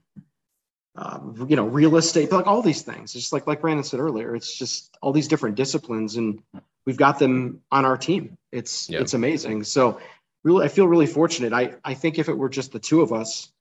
[0.98, 3.12] um, you know, real estate, like all these things.
[3.12, 6.42] Just like like Brandon said earlier, it's just all these different disciplines, and
[6.87, 8.37] we've got them on our team.
[8.51, 8.98] It's yeah.
[9.01, 9.62] it's amazing.
[9.62, 10.01] So
[10.48, 11.52] really, I feel really fortunate.
[11.52, 13.52] I I think if it were just the two of us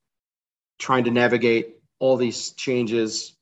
[0.79, 3.35] trying to navigate all these changes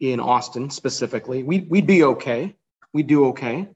[0.00, 2.54] in Austin specifically, we we'd be okay.
[2.92, 3.68] We'd do okay.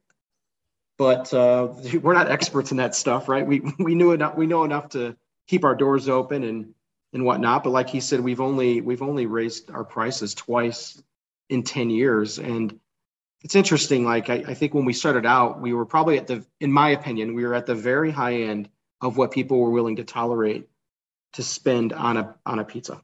[0.96, 1.68] But uh,
[2.02, 3.46] we're not experts in that stuff, right?
[3.46, 4.36] We we knew enough.
[4.36, 6.74] We know enough to keep our doors open and
[7.12, 7.64] and whatnot.
[7.64, 11.02] But like he said, we've only we've only raised our prices twice
[11.48, 12.38] in 10 years.
[12.38, 12.78] And
[13.42, 14.04] it's interesting.
[14.04, 16.90] Like I, I, think when we started out, we were probably at the, in my
[16.90, 18.68] opinion, we were at the very high end
[19.04, 20.66] of what people were willing to tolerate
[21.34, 23.02] to spend on a on a pizza.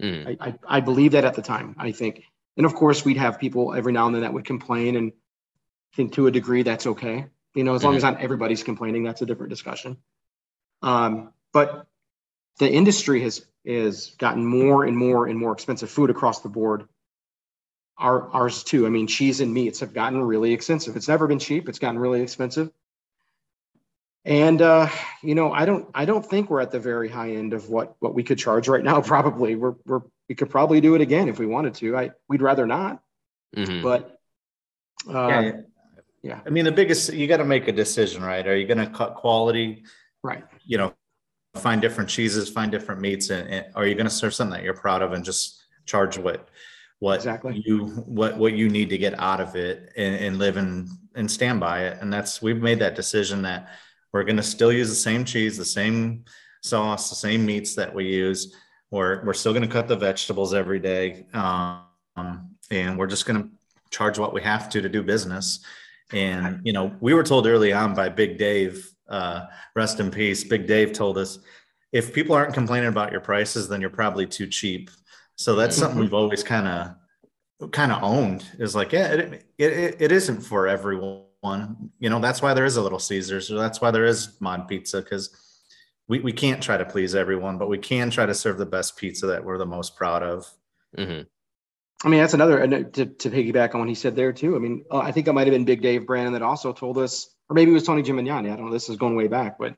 [0.00, 0.38] Mm.
[0.40, 1.74] I, I, I believe that at the time.
[1.76, 2.22] I think,
[2.56, 5.12] and of course, we'd have people every now and then that would complain, and
[5.92, 7.26] I think to a degree that's okay.
[7.54, 7.96] You know, as long mm-hmm.
[7.96, 9.96] as not everybody's complaining, that's a different discussion.
[10.82, 11.86] Um, but
[12.60, 16.84] the industry has is gotten more and more and more expensive food across the board.
[17.98, 18.86] Our, ours too.
[18.86, 20.96] I mean, cheese and meats have gotten really expensive.
[20.96, 21.68] It's never been cheap.
[21.68, 22.70] It's gotten really expensive.
[24.24, 24.88] And uh,
[25.22, 27.96] you know, I don't, I don't think we're at the very high end of what
[28.00, 29.00] what we could charge right now.
[29.02, 31.96] Probably, we're, we're we could probably do it again if we wanted to.
[31.96, 33.02] I we'd rather not,
[33.56, 33.82] mm-hmm.
[33.82, 34.20] but
[35.12, 35.52] uh, yeah,
[36.22, 36.40] yeah.
[36.46, 38.46] I mean, the biggest you got to make a decision, right?
[38.46, 39.84] Are you going to cut quality?
[40.22, 40.44] Right.
[40.64, 40.94] You know,
[41.56, 44.62] find different cheeses, find different meats, and, and are you going to serve something that
[44.62, 46.48] you're proud of and just charge what
[47.00, 50.56] what exactly you what what you need to get out of it and, and live
[50.56, 51.98] and and stand by it?
[52.00, 53.70] And that's we've made that decision that
[54.12, 56.24] we're going to still use the same cheese, the same
[56.62, 58.54] sauce, the same meats that we use.
[58.90, 63.42] We're we're still going to cut the vegetables every day, um, and we're just going
[63.42, 63.48] to
[63.90, 65.64] charge what we have to to do business.
[66.12, 69.46] And you know, we were told early on by Big Dave uh,
[69.76, 70.42] rest in peace.
[70.42, 71.38] Big Dave told us
[71.92, 74.90] if people aren't complaining about your prices, then you're probably too cheap.
[75.36, 75.82] So that's mm-hmm.
[75.82, 80.40] something we've always kind of kind of owned is like, yeah, it, it, it isn't
[80.40, 81.24] for everyone.
[81.42, 84.68] You know, that's why there is a little Caesars or that's why there is mod
[84.68, 85.02] pizza.
[85.02, 85.36] Cause
[86.08, 88.96] we, we can't try to please everyone, but we can try to serve the best
[88.96, 90.46] pizza that we're the most proud of.
[90.96, 91.22] Mm-hmm.
[92.02, 94.56] I mean, that's another to, to piggyback on what he said there too.
[94.56, 96.98] I mean, uh, I think it might have been Big Dave Brandon that also told
[96.98, 98.52] us or maybe it was Tony Gemignani.
[98.52, 98.72] I don't know.
[98.72, 99.74] This is going way back, but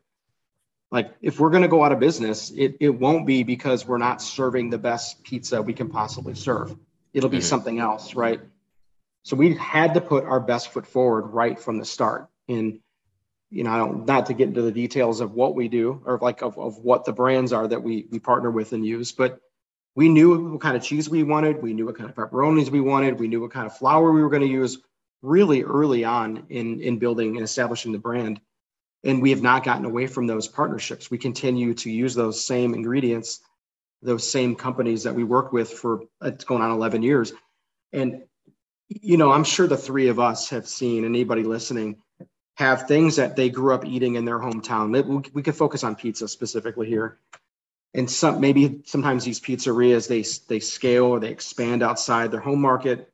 [0.90, 3.98] like if we're going to go out of business, it, it won't be because we're
[3.98, 6.77] not serving the best pizza we can possibly serve.
[7.14, 7.44] It'll be mm-hmm.
[7.44, 8.40] something else, right?
[9.22, 12.28] So we had to put our best foot forward right from the start.
[12.48, 12.80] And
[13.50, 16.18] you know, I don't not to get into the details of what we do or
[16.20, 19.40] like of, of what the brands are that we we partner with and use, but
[19.94, 22.80] we knew what kind of cheese we wanted, we knew what kind of pepperonis we
[22.80, 24.78] wanted, we knew what kind of flour we were going to use
[25.20, 28.40] really early on in, in building and establishing the brand.
[29.04, 31.11] And we have not gotten away from those partnerships.
[31.11, 33.40] We continue to use those same ingredients,
[34.00, 37.33] those same companies that we worked with for uh, it's going on 11 years.
[37.92, 38.23] And,
[39.01, 41.97] you know, I'm sure the three of us have seen anybody listening
[42.57, 45.33] have things that they grew up eating in their hometown.
[45.33, 47.19] We could focus on pizza specifically here.
[47.95, 52.61] And some maybe sometimes these pizzerias they they scale or they expand outside their home
[52.61, 53.13] market,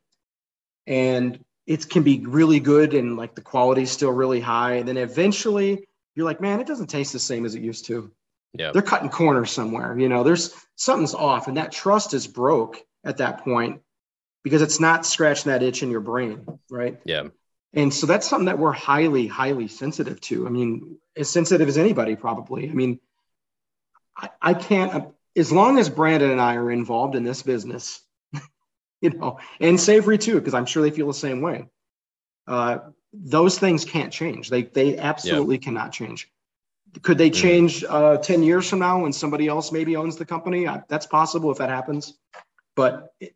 [0.87, 4.75] and it can be really good and like the quality is still really high.
[4.75, 8.09] And then eventually you're like, man, it doesn't taste the same as it used to.
[8.53, 8.71] Yeah.
[8.71, 9.97] They're cutting corners somewhere.
[9.99, 11.47] You know, there's something's off.
[11.47, 13.81] And that trust is broke at that point.
[14.43, 16.99] Because it's not scratching that itch in your brain, right?
[17.03, 17.27] Yeah.
[17.73, 20.47] And so that's something that we're highly, highly sensitive to.
[20.47, 22.69] I mean, as sensitive as anybody, probably.
[22.69, 22.99] I mean,
[24.17, 28.01] I, I can't, as long as Brandon and I are involved in this business,
[29.01, 31.67] you know, and Savory too, because I'm sure they feel the same way.
[32.47, 32.79] Uh,
[33.13, 34.49] those things can't change.
[34.49, 35.61] They they absolutely yeah.
[35.61, 36.31] cannot change.
[37.03, 37.35] Could they mm.
[37.35, 40.67] change uh, 10 years from now when somebody else maybe owns the company?
[40.67, 42.17] I, that's possible if that happens,
[42.75, 43.35] but it,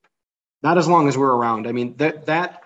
[0.64, 1.68] not as long as we're around.
[1.68, 2.64] I mean, that that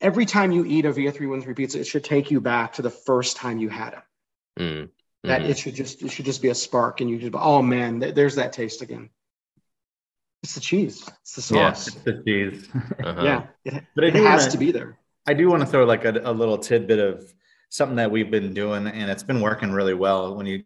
[0.00, 2.90] every time you eat a Via 313 pizza, it should take you back to the
[2.90, 4.60] first time you had it.
[4.60, 4.88] Mm.
[5.22, 5.50] That mm-hmm.
[5.50, 8.14] it should just it should just be a spark, and you just oh man, th-
[8.14, 9.08] there's that taste again.
[10.42, 11.08] It's the cheese.
[11.22, 11.56] It's the sauce.
[11.56, 12.68] Yeah, it's the cheese.
[13.02, 13.22] Uh-huh.
[13.24, 14.98] yeah, it, but it, it has wanna, to be there.
[15.26, 17.32] I do want to throw like a, a little tidbit of
[17.70, 20.64] something that we've been doing, and it's been working really well when you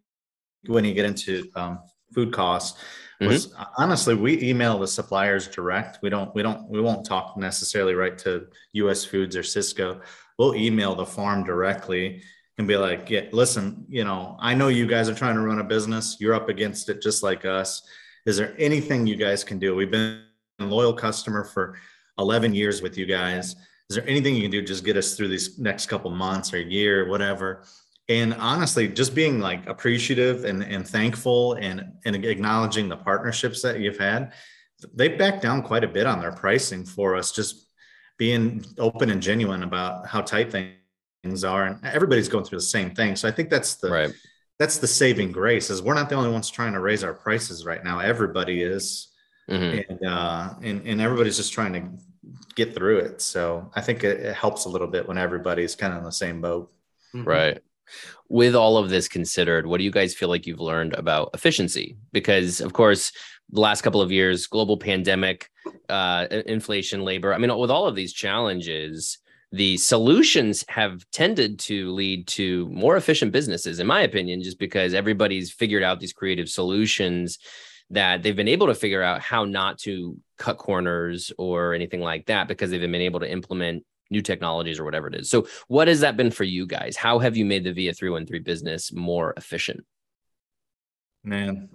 [0.65, 1.79] when you get into um,
[2.13, 2.77] food costs.
[3.21, 3.63] Mm-hmm.
[3.77, 5.99] honestly, we email the suppliers direct.
[6.01, 9.03] We don't we don't we won't talk necessarily right to U.S.
[9.03, 10.01] Foods or Sysco
[10.39, 12.23] We'll email the farm directly
[12.57, 15.59] and be like, yeah, listen, you know, I know you guys are trying to run
[15.59, 16.15] a business.
[16.21, 17.81] You're up against it just like us.
[18.25, 19.75] Is there anything you guys can do?
[19.75, 20.23] We've been
[20.59, 21.77] a loyal customer for
[22.19, 23.57] 11 years with you guys.
[23.89, 24.61] Is there anything you can do?
[24.61, 27.65] Just get us through these next couple months or year, whatever.
[28.09, 33.79] And honestly, just being like appreciative and, and thankful and, and acknowledging the partnerships that
[33.79, 34.33] you've had,
[34.95, 37.67] they've backed down quite a bit on their pricing for us, just
[38.17, 40.73] being open and genuine about how tight things
[41.23, 41.65] things are.
[41.65, 43.15] And everybody's going through the same thing.
[43.15, 44.13] So i think that's the right.
[44.57, 47.65] that's the saving grace is we're not the only ones trying to raise our prices
[47.65, 47.99] right now.
[47.99, 49.07] Everybody is.
[49.49, 49.79] Mm-hmm.
[49.89, 51.81] and uh and, and everybody's just trying to
[52.55, 53.21] get through it.
[53.21, 56.11] So i think it, it helps a little bit when everybody's kind of in the
[56.11, 56.71] same boat.
[57.13, 57.27] Mm-hmm.
[57.27, 57.59] right
[58.27, 61.97] with all of this considered what do you guys feel like you've learned about efficiency?
[62.11, 63.11] Because of course
[63.51, 65.49] the last couple of years global pandemic
[65.89, 69.17] uh inflation labor i mean with all of these challenges
[69.51, 74.93] the solutions have tended to lead to more efficient businesses, in my opinion, just because
[74.93, 77.39] everybody's figured out these creative solutions
[77.89, 82.27] that they've been able to figure out how not to cut corners or anything like
[82.27, 85.29] that because they've been able to implement new technologies or whatever it is.
[85.29, 86.95] So, what has that been for you guys?
[86.95, 89.85] How have you made the Via 313 business more efficient?
[91.23, 91.69] Man,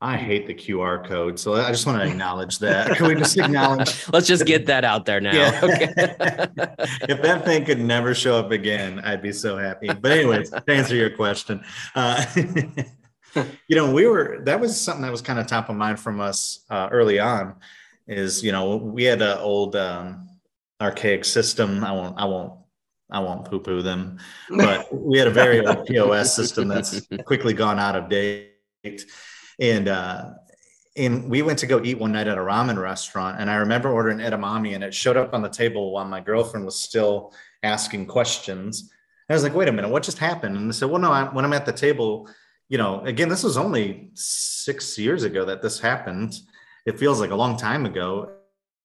[0.00, 2.96] I hate the QR code, so I just want to acknowledge that.
[2.96, 4.06] Can we just acknowledge?
[4.12, 5.32] Let's just get that out there now.
[5.32, 5.60] Yeah.
[5.62, 5.92] Okay.
[7.08, 9.88] if that thing could never show up again, I'd be so happy.
[9.88, 12.24] But anyways, to answer your question, uh,
[13.66, 16.20] you know, we were that was something that was kind of top of mind from
[16.20, 17.54] us uh, early on.
[18.06, 20.28] Is you know we had an old um,
[20.80, 21.84] archaic system.
[21.84, 22.18] I won't.
[22.18, 22.52] I won't
[23.10, 24.18] I won't poo poo them,
[24.50, 28.54] but we had a very old POS system that's quickly gone out of date
[29.60, 30.30] and uh,
[30.96, 33.90] and we went to go eat one night at a ramen restaurant, and I remember
[33.90, 38.06] ordering edamame, and it showed up on the table while my girlfriend was still asking
[38.06, 38.92] questions.
[39.28, 41.10] And I was like, "Wait a minute, what just happened?" And they said, "Well, no,
[41.10, 42.28] I, when I'm at the table,
[42.68, 46.34] you know, again, this was only six years ago that this happened.
[46.86, 48.32] It feels like a long time ago.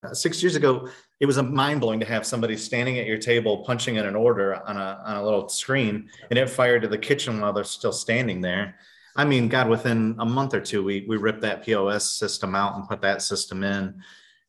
[0.02, 0.88] Uh, six years ago,
[1.20, 4.16] it was a mind blowing to have somebody standing at your table punching in an
[4.16, 7.64] order on a on a little screen, and it fired to the kitchen while they're
[7.64, 8.76] still standing there."
[9.16, 12.76] I mean, God, within a month or two, we we ripped that POS system out
[12.76, 14.02] and put that system in.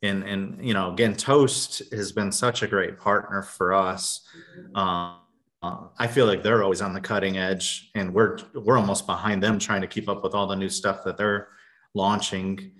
[0.02, 4.26] And and you know, again, Toast has been such a great partner for us.
[4.74, 5.16] Uh,
[5.62, 9.42] uh, I feel like they're always on the cutting edge, and we're we're almost behind
[9.42, 11.48] them trying to keep up with all the new stuff that they're
[11.92, 12.72] launching.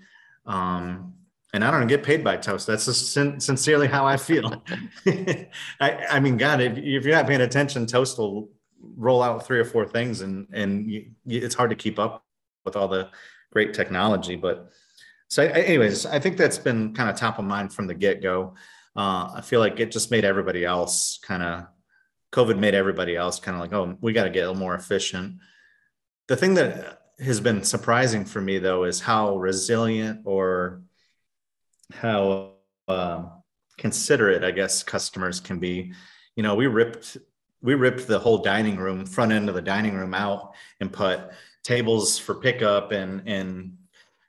[0.45, 1.13] Um,
[1.53, 2.67] and I don't get paid by Toast.
[2.67, 4.63] That's just sin- sincerely how I feel.
[5.05, 8.49] I, I mean, God, if, if, you're not paying attention, Toast will
[8.95, 12.25] roll out three or four things and and you, it's hard to keep up
[12.65, 13.09] with all the
[13.51, 14.69] great technology but
[15.27, 18.53] so anyways i think that's been kind of top of mind from the get-go
[18.95, 21.65] uh, i feel like it just made everybody else kind of
[22.31, 24.75] covid made everybody else kind of like oh we got to get a little more
[24.75, 25.35] efficient
[26.27, 30.81] the thing that has been surprising for me though is how resilient or
[31.93, 32.53] how
[32.87, 33.23] uh,
[33.77, 35.93] considerate i guess customers can be.
[36.35, 37.17] You know we ripped
[37.61, 41.19] we ripped the whole dining room front end of the dining room out and put
[41.63, 43.77] tables for pickup and and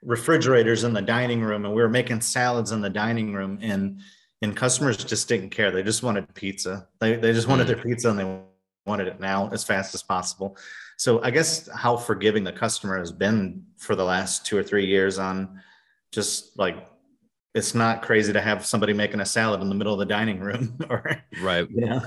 [0.05, 1.65] refrigerators in the dining room.
[1.65, 3.59] And we were making salads in the dining room.
[3.61, 4.01] And
[4.41, 5.71] and customers just didn't care.
[5.71, 6.87] They just wanted pizza.
[6.99, 7.67] They, they just wanted mm.
[7.67, 8.39] their pizza and they
[8.85, 10.57] wanted it now as fast as possible.
[10.97, 14.85] So i guess how forgiving the customer has been for the last two or three
[14.85, 15.61] years on
[16.11, 16.87] just like
[17.53, 20.39] it's not crazy to have somebody making a salad in the middle of the dining
[20.39, 22.01] room or right you know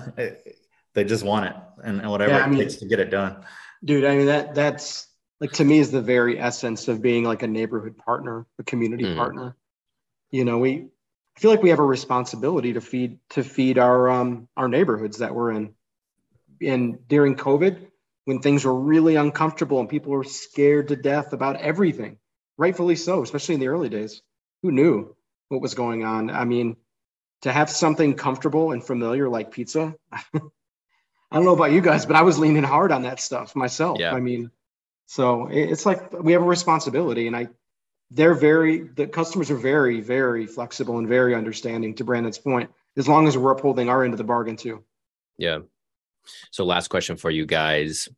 [0.97, 3.37] they just want it and, and whatever yeah, it mean, takes to get it done.
[3.85, 5.07] Dude, I mean that that's
[5.41, 9.05] like to me is the very essence of being like a neighborhood partner, a community
[9.05, 9.17] mm.
[9.17, 9.57] partner.
[10.31, 10.89] You know, we
[11.37, 15.19] I feel like we have a responsibility to feed to feed our um, our neighborhoods
[15.19, 15.75] that we're in.
[16.63, 17.87] And during COVID,
[18.25, 22.17] when things were really uncomfortable and people were scared to death about everything,
[22.57, 24.23] rightfully so, especially in the early days.
[24.63, 25.15] Who knew
[25.49, 26.31] what was going on?
[26.31, 26.77] I mean,
[27.43, 29.95] to have something comfortable and familiar like pizza.
[30.13, 30.41] I
[31.33, 33.99] don't know about you guys, but I was leaning hard on that stuff myself.
[33.99, 34.15] Yeah.
[34.15, 34.51] I mean,
[35.07, 37.49] so it's like we have a responsibility, and I
[38.11, 43.09] they're very the customers are very very flexible and very understanding to brandon's point as
[43.09, 44.83] long as we're upholding our end of the bargain too
[45.39, 45.59] yeah
[46.51, 48.09] so last question for you guys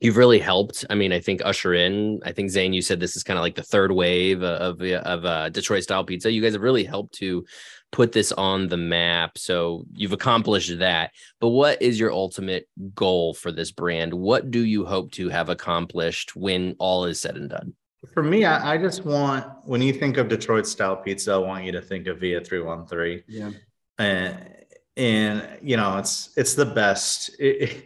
[0.00, 3.16] you've really helped i mean i think usher in i think zane you said this
[3.16, 6.52] is kind of like the third wave of of uh, detroit style pizza you guys
[6.52, 7.44] have really helped to
[7.92, 13.32] put this on the map so you've accomplished that but what is your ultimate goal
[13.32, 17.50] for this brand what do you hope to have accomplished when all is said and
[17.50, 17.74] done
[18.12, 21.64] for me, I, I, just want when you think of Detroit style pizza, I want
[21.64, 23.22] you to think of Via 313.
[23.26, 23.50] Yeah.
[23.98, 24.48] And
[24.96, 27.30] and you know, it's it's the best.
[27.38, 27.84] It, it,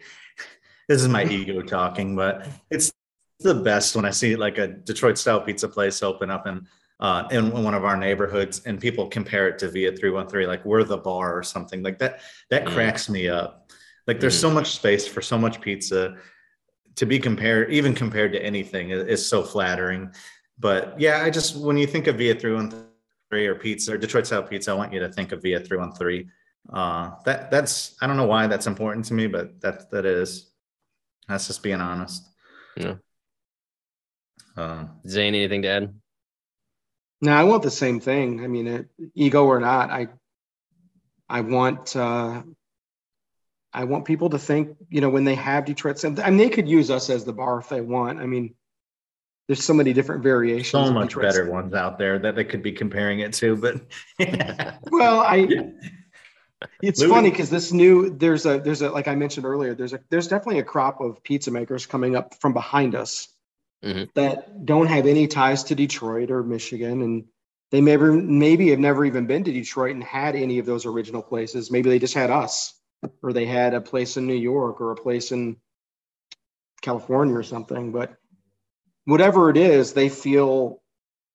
[0.90, 2.92] this is my ego talking, but it's
[3.38, 6.66] the best when I see like a Detroit style pizza place open up in
[6.98, 10.84] uh, in one of our neighborhoods and people compare it to Via 313, like we're
[10.84, 12.20] the bar or something like that.
[12.50, 12.74] That mm.
[12.74, 13.70] cracks me up.
[14.06, 14.42] Like there's mm.
[14.42, 16.16] so much space for so much pizza
[16.96, 20.12] to be compared, even compared to anything, is, so flattering.
[20.58, 22.70] But yeah, I just when you think of Via three one
[23.30, 25.78] three or pizza or Detroit style pizza, I want you to think of Via three
[25.78, 26.28] one three.
[26.70, 30.49] Uh, that that's I don't know why that's important to me, but that that is.
[31.30, 32.28] That's just being honest.
[32.76, 32.96] Yeah.
[34.56, 35.94] Uh, Zane, anything to add?
[37.22, 38.42] No, I want the same thing.
[38.42, 40.08] I mean, it, ego or not, I
[41.28, 42.42] I want uh,
[43.72, 46.68] I want people to think, you know, when they have Detroit, I mean, they could
[46.68, 48.18] use us as the bar if they want.
[48.18, 48.56] I mean,
[49.46, 50.88] there's so many different variations.
[50.88, 53.80] So much better ones out there that they could be comparing it to, but
[54.90, 55.46] well, I.
[56.82, 57.10] It's Louis.
[57.10, 60.28] funny because this new there's a there's a like I mentioned earlier there's a there's
[60.28, 63.28] definitely a crop of pizza makers coming up from behind us
[63.84, 64.04] mm-hmm.
[64.14, 67.24] that don't have any ties to Detroit or Michigan and
[67.70, 71.22] they maybe maybe have never even been to Detroit and had any of those original
[71.22, 71.70] places.
[71.70, 72.74] Maybe they just had us
[73.22, 75.56] or they had a place in New York or a place in
[76.82, 77.92] California or something.
[77.92, 78.16] But
[79.04, 80.82] whatever it is, they feel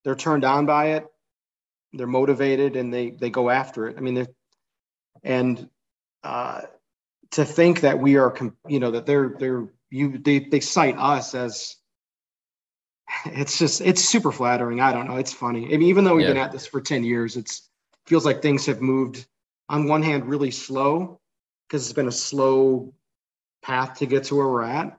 [0.04, 1.08] they're turned on by it.
[1.94, 3.98] They're motivated and they they go after it.
[3.98, 4.28] I mean,
[5.26, 5.68] and
[6.24, 6.62] uh,
[7.32, 8.34] to think that we are,
[8.68, 11.76] you know, that they're they're you they they cite us as
[13.26, 14.80] it's just it's super flattering.
[14.80, 15.18] I don't know.
[15.18, 15.66] It's funny.
[15.66, 16.34] I mean, even though we've yeah.
[16.34, 17.70] been at this for 10 years, it's
[18.06, 19.26] feels like things have moved
[19.68, 21.20] on one hand really slow
[21.68, 22.94] because it's been a slow
[23.64, 24.98] path to get to where we're at.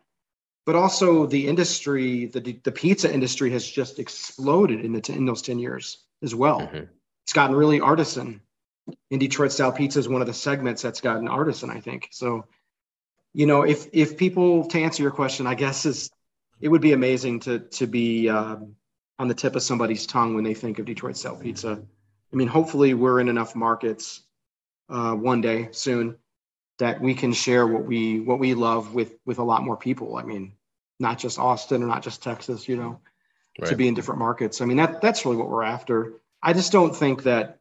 [0.64, 5.42] But also the industry, the the pizza industry has just exploded in the in those
[5.42, 6.60] 10 years as well.
[6.60, 6.84] Mm-hmm.
[7.24, 8.40] It's gotten really artisan.
[9.10, 12.08] In Detroit style pizza is one of the segments that's gotten artisan, I think.
[12.12, 12.46] So,
[13.32, 16.10] you know, if if people to answer your question, I guess is
[16.60, 18.76] it would be amazing to to be um,
[19.18, 21.82] on the tip of somebody's tongue when they think of Detroit style pizza.
[22.32, 24.22] I mean, hopefully we're in enough markets
[24.88, 26.16] uh, one day soon
[26.78, 30.16] that we can share what we what we love with with a lot more people.
[30.16, 30.52] I mean,
[30.98, 33.00] not just Austin or not just Texas, you know,
[33.58, 33.68] right.
[33.68, 34.60] to be in different markets.
[34.60, 36.14] I mean, that that's really what we're after.
[36.42, 37.58] I just don't think that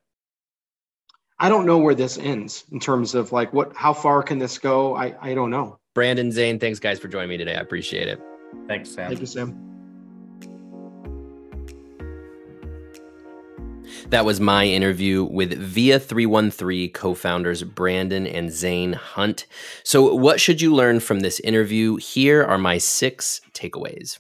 [1.38, 4.58] I don't know where this ends in terms of like what how far can this
[4.58, 4.96] go?
[4.96, 5.80] I I don't know.
[5.94, 7.56] Brandon Zane, thanks guys for joining me today.
[7.56, 8.22] I appreciate it.
[8.68, 9.10] Thanks, Sam.
[9.10, 9.62] Thank you, Sam.
[14.10, 19.46] That was my interview with Via 313 co founders Brandon and Zane Hunt.
[19.84, 21.96] So, what should you learn from this interview?
[21.98, 24.20] Here are my six takeaways.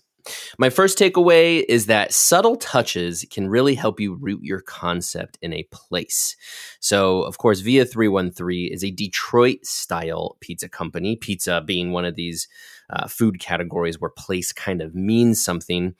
[0.57, 5.53] My first takeaway is that subtle touches can really help you root your concept in
[5.53, 6.36] a place.
[6.80, 12.15] So, of course, Via 313 is a Detroit style pizza company, pizza being one of
[12.15, 12.47] these
[12.89, 15.95] uh, food categories where place kind of means something.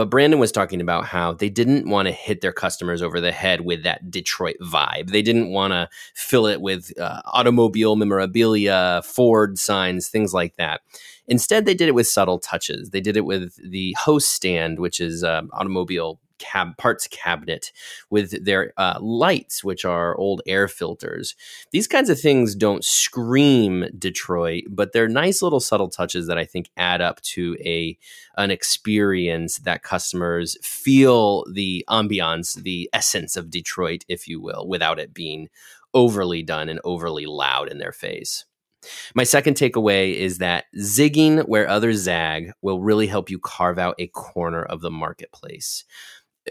[0.00, 3.32] But Brandon was talking about how they didn't want to hit their customers over the
[3.32, 5.10] head with that Detroit vibe.
[5.10, 10.80] They didn't want to fill it with uh, automobile memorabilia, Ford signs, things like that.
[11.28, 12.88] Instead, they did it with subtle touches.
[12.88, 17.70] They did it with the host stand, which is um, automobile cab parts cabinet
[18.10, 21.36] with their uh, lights, which are old air filters.
[21.70, 26.44] These kinds of things don't scream Detroit, but they're nice little subtle touches that I
[26.44, 27.96] think add up to a
[28.36, 34.98] an experience that customers feel the ambiance, the essence of Detroit, if you will, without
[34.98, 35.48] it being
[35.92, 38.44] overly done and overly loud in their face.
[39.14, 43.94] My second takeaway is that zigging where others zag will really help you carve out
[43.98, 45.84] a corner of the marketplace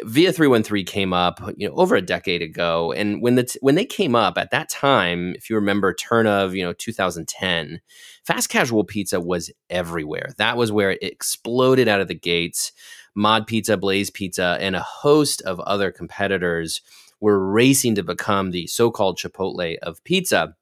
[0.03, 2.91] Via 313 came up, you know, over a decade ago.
[2.91, 6.27] And when the t- when they came up at that time, if you remember turn
[6.27, 7.81] of, you know, 2010,
[8.23, 10.29] fast casual pizza was everywhere.
[10.37, 12.71] That was where it exploded out of the gates.
[13.15, 16.81] Mod Pizza, Blaze Pizza, and a host of other competitors
[17.19, 20.55] were racing to become the so-called Chipotle of pizza.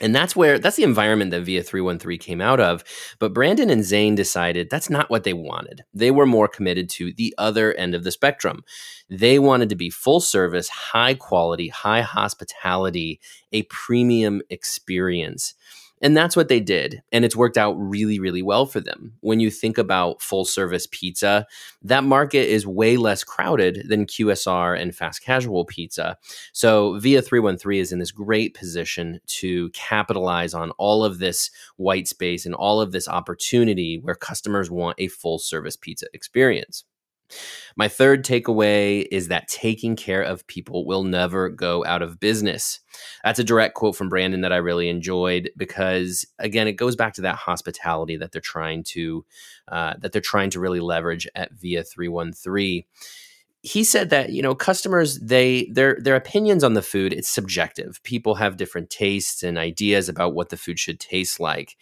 [0.00, 2.82] And that's where that's the environment that Via 313 came out of.
[3.18, 5.84] But Brandon and Zane decided that's not what they wanted.
[5.92, 8.64] They were more committed to the other end of the spectrum.
[9.10, 13.20] They wanted to be full service, high quality, high hospitality,
[13.52, 15.54] a premium experience.
[16.02, 17.00] And that's what they did.
[17.12, 19.14] And it's worked out really, really well for them.
[19.20, 21.46] When you think about full service pizza,
[21.82, 26.18] that market is way less crowded than QSR and fast casual pizza.
[26.52, 32.08] So Via 313 is in this great position to capitalize on all of this white
[32.08, 36.84] space and all of this opportunity where customers want a full service pizza experience.
[37.76, 42.80] My third takeaway is that taking care of people will never go out of business.
[43.24, 47.14] That's a direct quote from Brandon that I really enjoyed because again, it goes back
[47.14, 49.24] to that hospitality that they're trying to
[49.68, 52.86] uh, that they're trying to really leverage at Via three one three.
[53.62, 58.02] He said that you know customers they their their opinions on the food it's subjective.
[58.02, 61.76] People have different tastes and ideas about what the food should taste like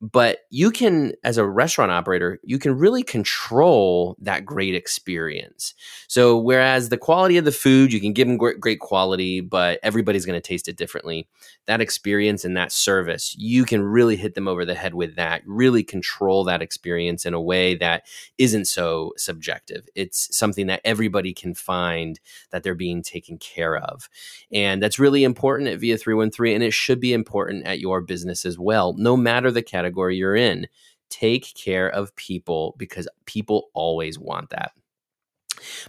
[0.00, 5.74] but you can as a restaurant operator you can really control that great experience.
[6.06, 10.24] So whereas the quality of the food you can give them great, quality but everybody's
[10.24, 11.26] going to taste it differently
[11.66, 15.42] that experience and that service you can really hit them over the head with that
[15.46, 18.04] really control that experience in a way that
[18.38, 19.88] isn't so subjective.
[19.94, 22.20] It's something that everybody can find
[22.50, 24.08] that they're being taken care of.
[24.52, 28.44] And that's really important at via 313 and it should be important at your business
[28.44, 30.66] as well no matter the category category you're in.
[31.10, 34.72] Take care of people because people always want that.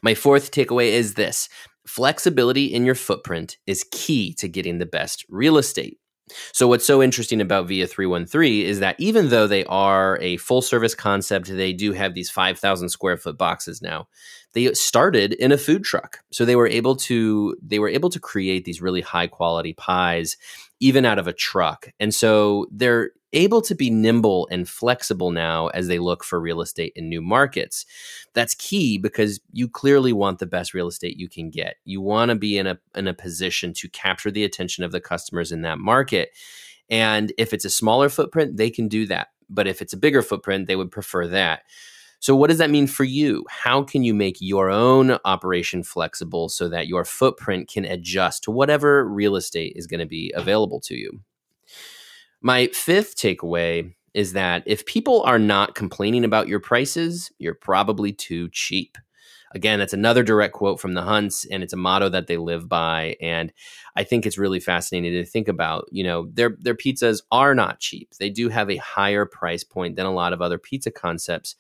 [0.02, 1.50] My fourth takeaway is this
[1.86, 6.00] flexibility in your footprint is key to getting the best real estate.
[6.54, 10.62] So, what's so interesting about VIA 313 is that even though they are a full
[10.62, 14.08] service concept, they do have these 5,000 square foot boxes now.
[14.54, 16.20] They started in a food truck.
[16.32, 20.38] So they were able to they were able to create these really high quality pies
[20.80, 21.92] even out of a truck.
[22.00, 26.62] And so they're able to be nimble and flexible now as they look for real
[26.62, 27.86] estate in new markets.
[28.34, 31.76] That's key because you clearly want the best real estate you can get.
[31.86, 35.02] You want to be in a in a position to capture the attention of the
[35.02, 36.32] customers in that market.
[36.90, 39.28] And if it's a smaller footprint, they can do that.
[39.50, 41.64] But if it's a bigger footprint, they would prefer that.
[42.22, 43.46] So, what does that mean for you?
[43.50, 48.52] How can you make your own operation flexible so that your footprint can adjust to
[48.52, 51.22] whatever real estate is going to be available to you?
[52.42, 58.12] My fifth takeaway is that if people are not complaining about your prices, you're probably
[58.12, 58.98] too cheap.
[59.52, 62.70] Again, that's another direct quote from the Hunts, and it's a motto that they live
[62.70, 63.16] by.
[63.20, 63.52] And
[63.96, 65.86] I think it's really fascinating to think about.
[65.92, 68.12] You know, their their pizzas are not cheap.
[68.20, 71.56] They do have a higher price point than a lot of other pizza concepts,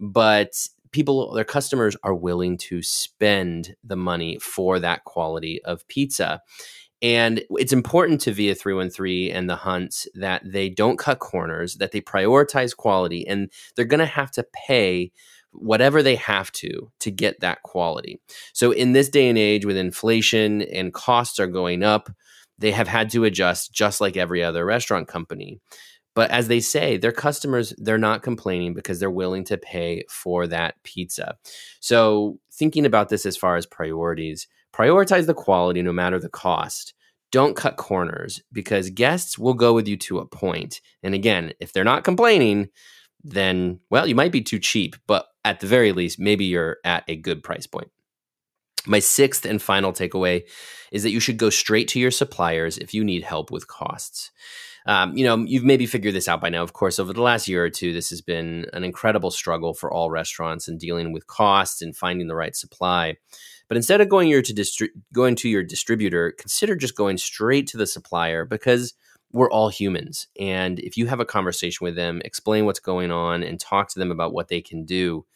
[0.00, 0.54] but
[0.92, 6.40] people, their customers, are willing to spend the money for that quality of pizza.
[7.02, 11.92] And it's important to Via 313 and the Hunts that they don't cut corners, that
[11.92, 15.12] they prioritize quality, and they're going to have to pay
[15.52, 18.20] whatever they have to to get that quality.
[18.52, 22.10] So, in this day and age, with inflation and costs are going up,
[22.58, 25.60] they have had to adjust just like every other restaurant company.
[26.14, 30.46] But as they say, their customers, they're not complaining because they're willing to pay for
[30.46, 31.36] that pizza.
[31.80, 36.94] So, thinking about this as far as priorities, prioritize the quality no matter the cost.
[37.32, 40.80] Don't cut corners because guests will go with you to a point.
[41.02, 42.68] And again, if they're not complaining,
[43.24, 47.04] then, well, you might be too cheap, but at the very least, maybe you're at
[47.08, 47.88] a good price point.
[48.86, 50.44] My sixth and final takeaway
[50.92, 54.30] is that you should go straight to your suppliers if you need help with costs.
[54.86, 56.62] Um, you know, you've maybe figured this out by now.
[56.62, 59.92] Of course, over the last year or two, this has been an incredible struggle for
[59.92, 63.16] all restaurants and dealing with costs and finding the right supply.
[63.68, 67.66] But instead of going your to distri- going to your distributor, consider just going straight
[67.68, 68.94] to the supplier because
[69.32, 70.28] we're all humans.
[70.38, 73.98] And if you have a conversation with them, explain what's going on and talk to
[73.98, 75.26] them about what they can do.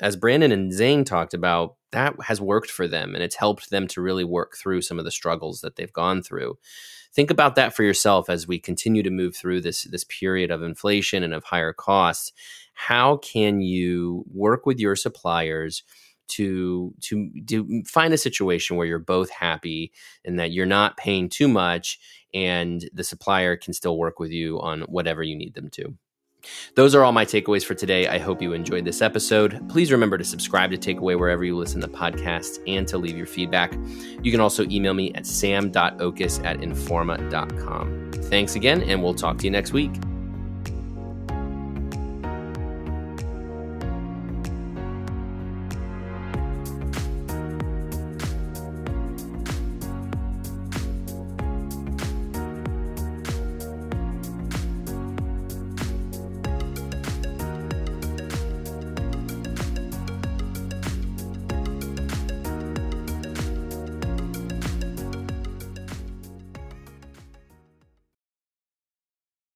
[0.00, 3.86] As Brandon and Zane talked about, that has worked for them and it's helped them
[3.88, 6.58] to really work through some of the struggles that they've gone through.
[7.14, 10.62] Think about that for yourself as we continue to move through this this period of
[10.62, 12.32] inflation and of higher costs.
[12.74, 15.82] How can you work with your suppliers
[16.28, 19.92] to to to find a situation where you're both happy
[20.24, 21.98] and that you're not paying too much
[22.34, 25.94] and the supplier can still work with you on whatever you need them to.
[26.74, 28.06] Those are all my takeaways for today.
[28.08, 29.68] I hope you enjoyed this episode.
[29.68, 33.26] Please remember to subscribe to Takeaway wherever you listen to podcasts and to leave your
[33.26, 33.76] feedback.
[34.22, 38.10] You can also email me at sam.oches at informa.com.
[38.24, 39.92] Thanks again, and we'll talk to you next week.